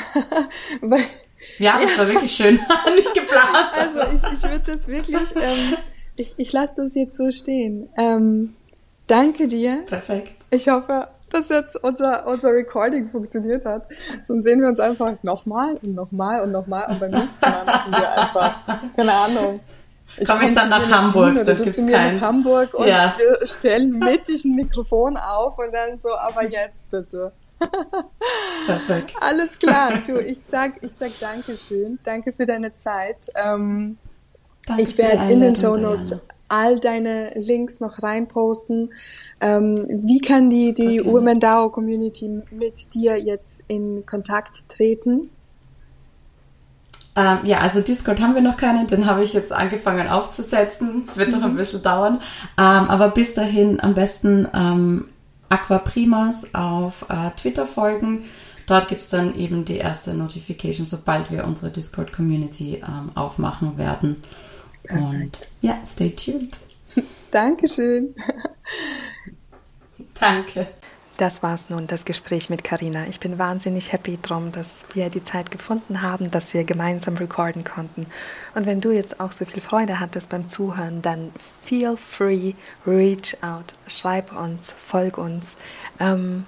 Ja, 1.58 1.80
das 1.82 1.98
war 1.98 2.08
wirklich 2.08 2.32
schön. 2.32 2.60
Nicht 2.96 3.14
geplant. 3.14 3.72
Also 3.74 4.00
ich, 4.14 4.34
ich 4.34 4.44
würde 4.44 4.60
das 4.66 4.88
wirklich, 4.88 5.36
ähm, 5.42 5.78
ich, 6.16 6.34
ich 6.38 6.52
lasse 6.52 6.76
das 6.84 6.96
jetzt 6.96 7.18
so 7.18 7.32
stehen. 7.32 7.90
Ähm, 7.98 8.56
danke 9.08 9.48
dir. 9.48 9.84
Perfekt. 9.86 10.36
Ich 10.52 10.68
hoffe, 10.68 11.08
dass 11.30 11.50
jetzt 11.50 11.82
unser, 11.84 12.26
unser 12.28 12.54
Recording 12.54 13.10
funktioniert 13.10 13.66
hat. 13.66 13.88
Sonst 14.22 14.46
sehen 14.46 14.62
wir 14.62 14.68
uns 14.68 14.80
einfach 14.80 15.22
nochmal 15.24 15.76
und 15.82 15.96
nochmal 15.96 16.42
und 16.44 16.52
nochmal 16.52 16.90
und 16.90 17.00
beim 17.00 17.12
nächsten 17.12 17.42
Mal 17.42 17.66
machen 17.66 17.92
wir 17.92 18.12
einfach, 18.12 18.60
keine 18.96 19.14
Ahnung. 19.14 19.60
Komme 20.26 20.46
ich 20.46 20.54
dann 20.54 20.70
nach 20.70 20.90
Hamburg, 20.90 21.36
Wien, 21.36 21.46
dann 21.46 21.58
gibt's 21.58 21.76
zu 21.76 21.84
mir 21.84 21.92
kein... 21.92 22.16
nach 22.16 22.22
Hamburg 22.22 22.74
und 22.74 22.88
ja. 22.88 23.16
wir 23.18 23.48
stellen 23.48 24.00
mittig 24.00 24.44
ein 24.44 24.56
Mikrofon 24.56 25.18
auf 25.18 25.58
und 25.58 25.74
dann 25.74 25.98
so, 25.98 26.10
aber 26.16 26.44
jetzt 26.44 26.90
bitte. 26.90 27.32
Perfekt. 28.66 29.16
Alles 29.22 29.60
klar, 29.60 30.02
du, 30.06 30.18
ich 30.20 30.42
sag, 30.42 30.84
ich 30.84 30.94
sag 30.94 31.12
Dankeschön, 31.20 32.00
danke 32.04 32.34
für 32.34 32.46
deine 32.46 32.74
Zeit. 32.74 33.28
Ähm, 33.36 33.98
danke 34.66 34.84
ich 34.84 34.98
werde 34.98 35.32
in 35.32 35.42
den 35.42 35.56
Show 35.56 35.78
Notes 35.78 36.20
all 36.50 36.80
deine 36.80 37.32
Links 37.36 37.80
noch 37.80 38.04
reinposten. 38.04 38.92
Ähm, 39.40 39.76
wie 39.88 40.20
kann 40.20 40.50
die, 40.50 40.74
die 40.74 41.06
Women 41.06 41.40
DAO 41.40 41.70
Community 41.70 42.42
mit 42.52 42.94
dir 42.94 43.18
jetzt 43.18 43.64
in 43.68 44.06
Kontakt 44.06 44.68
treten? 44.68 45.30
Ähm, 47.16 47.40
ja, 47.44 47.60
also 47.60 47.82
Discord 47.82 48.22
haben 48.22 48.36
wir 48.36 48.42
noch 48.42 48.58
keinen, 48.58 48.88
den 48.88 49.06
habe 49.06 49.24
ich 49.24 49.34
jetzt 49.34 49.52
angefangen 49.52 50.08
aufzusetzen. 50.08 51.04
Es 51.04 51.18
wird 51.18 51.32
mhm. 51.32 51.38
noch 51.38 51.44
ein 51.46 51.54
mhm. 51.54 51.58
bisschen 51.58 51.82
dauern. 51.82 52.20
Ähm, 52.58 52.90
aber 52.90 53.10
bis 53.10 53.34
dahin 53.34 53.82
am 53.82 53.94
besten 53.94 54.48
ähm, 54.54 55.06
Aquaprimas 55.50 56.54
auf 56.54 57.06
äh, 57.10 57.32
Twitter 57.32 57.66
folgen. 57.66 58.26
Dort 58.68 58.88
gibt 58.88 59.02
es 59.02 59.10
dann 59.10 59.36
eben 59.36 59.66
die 59.66 59.78
erste 59.78 60.14
Notification, 60.14 60.86
sobald 60.86 61.32
wir 61.32 61.46
unsere 61.46 61.72
Discord-Community 61.72 62.84
ähm, 62.88 63.12
aufmachen 63.16 63.78
werden. 63.80 64.18
Perfekt. 64.90 65.12
Und 65.12 65.48
ja, 65.62 65.80
stay 65.86 66.10
tuned. 66.10 66.60
Dankeschön. 67.32 68.16
Danke. 70.20 70.68
Das 71.18 71.44
war's 71.44 71.66
nun, 71.68 71.86
das 71.86 72.06
Gespräch 72.06 72.50
mit 72.50 72.64
Karina. 72.64 73.06
Ich 73.08 73.20
bin 73.20 73.38
wahnsinnig 73.38 73.92
happy 73.92 74.18
drum, 74.22 74.54
dass 74.54 74.86
wir 74.94 75.10
die 75.10 75.24
Zeit 75.24 75.52
gefunden 75.52 76.02
haben, 76.02 76.32
dass 76.32 76.54
wir 76.54 76.64
gemeinsam 76.64 77.18
recorden 77.18 77.66
konnten. 77.66 78.06
Und 78.56 78.66
wenn 78.66 78.80
du 78.80 78.92
jetzt 78.92 79.20
auch 79.20 79.34
so 79.34 79.44
viel 79.44 79.62
Freude 79.62 80.00
hattest 80.00 80.30
beim 80.30 80.48
Zuhören, 80.48 81.02
dann 81.02 81.34
feel 81.66 81.98
free, 81.98 82.54
reach 82.88 83.36
out, 83.42 83.74
schreib 83.88 84.34
uns, 84.34 84.72
folg 84.72 85.18
uns, 85.18 85.58
ähm, 86.00 86.46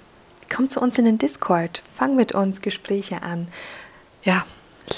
komm 0.50 0.70
zu 0.70 0.80
uns 0.80 0.96
in 0.96 1.04
den 1.04 1.18
Discord, 1.18 1.82
fang 1.94 2.16
mit 2.16 2.32
uns 2.32 2.62
Gespräche 2.62 3.22
an. 3.22 3.48
Ja, 4.22 4.46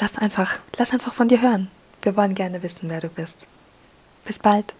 lass 0.00 0.18
einfach, 0.18 0.60
lass 0.78 0.92
einfach 0.92 1.14
von 1.14 1.26
dir 1.26 1.42
hören. 1.42 1.68
Wir 2.04 2.16
wollen 2.16 2.34
gerne 2.34 2.62
wissen, 2.62 2.90
wer 2.90 3.00
du 3.00 3.08
bist. 3.08 3.46
Bis 4.26 4.38
bald. 4.38 4.74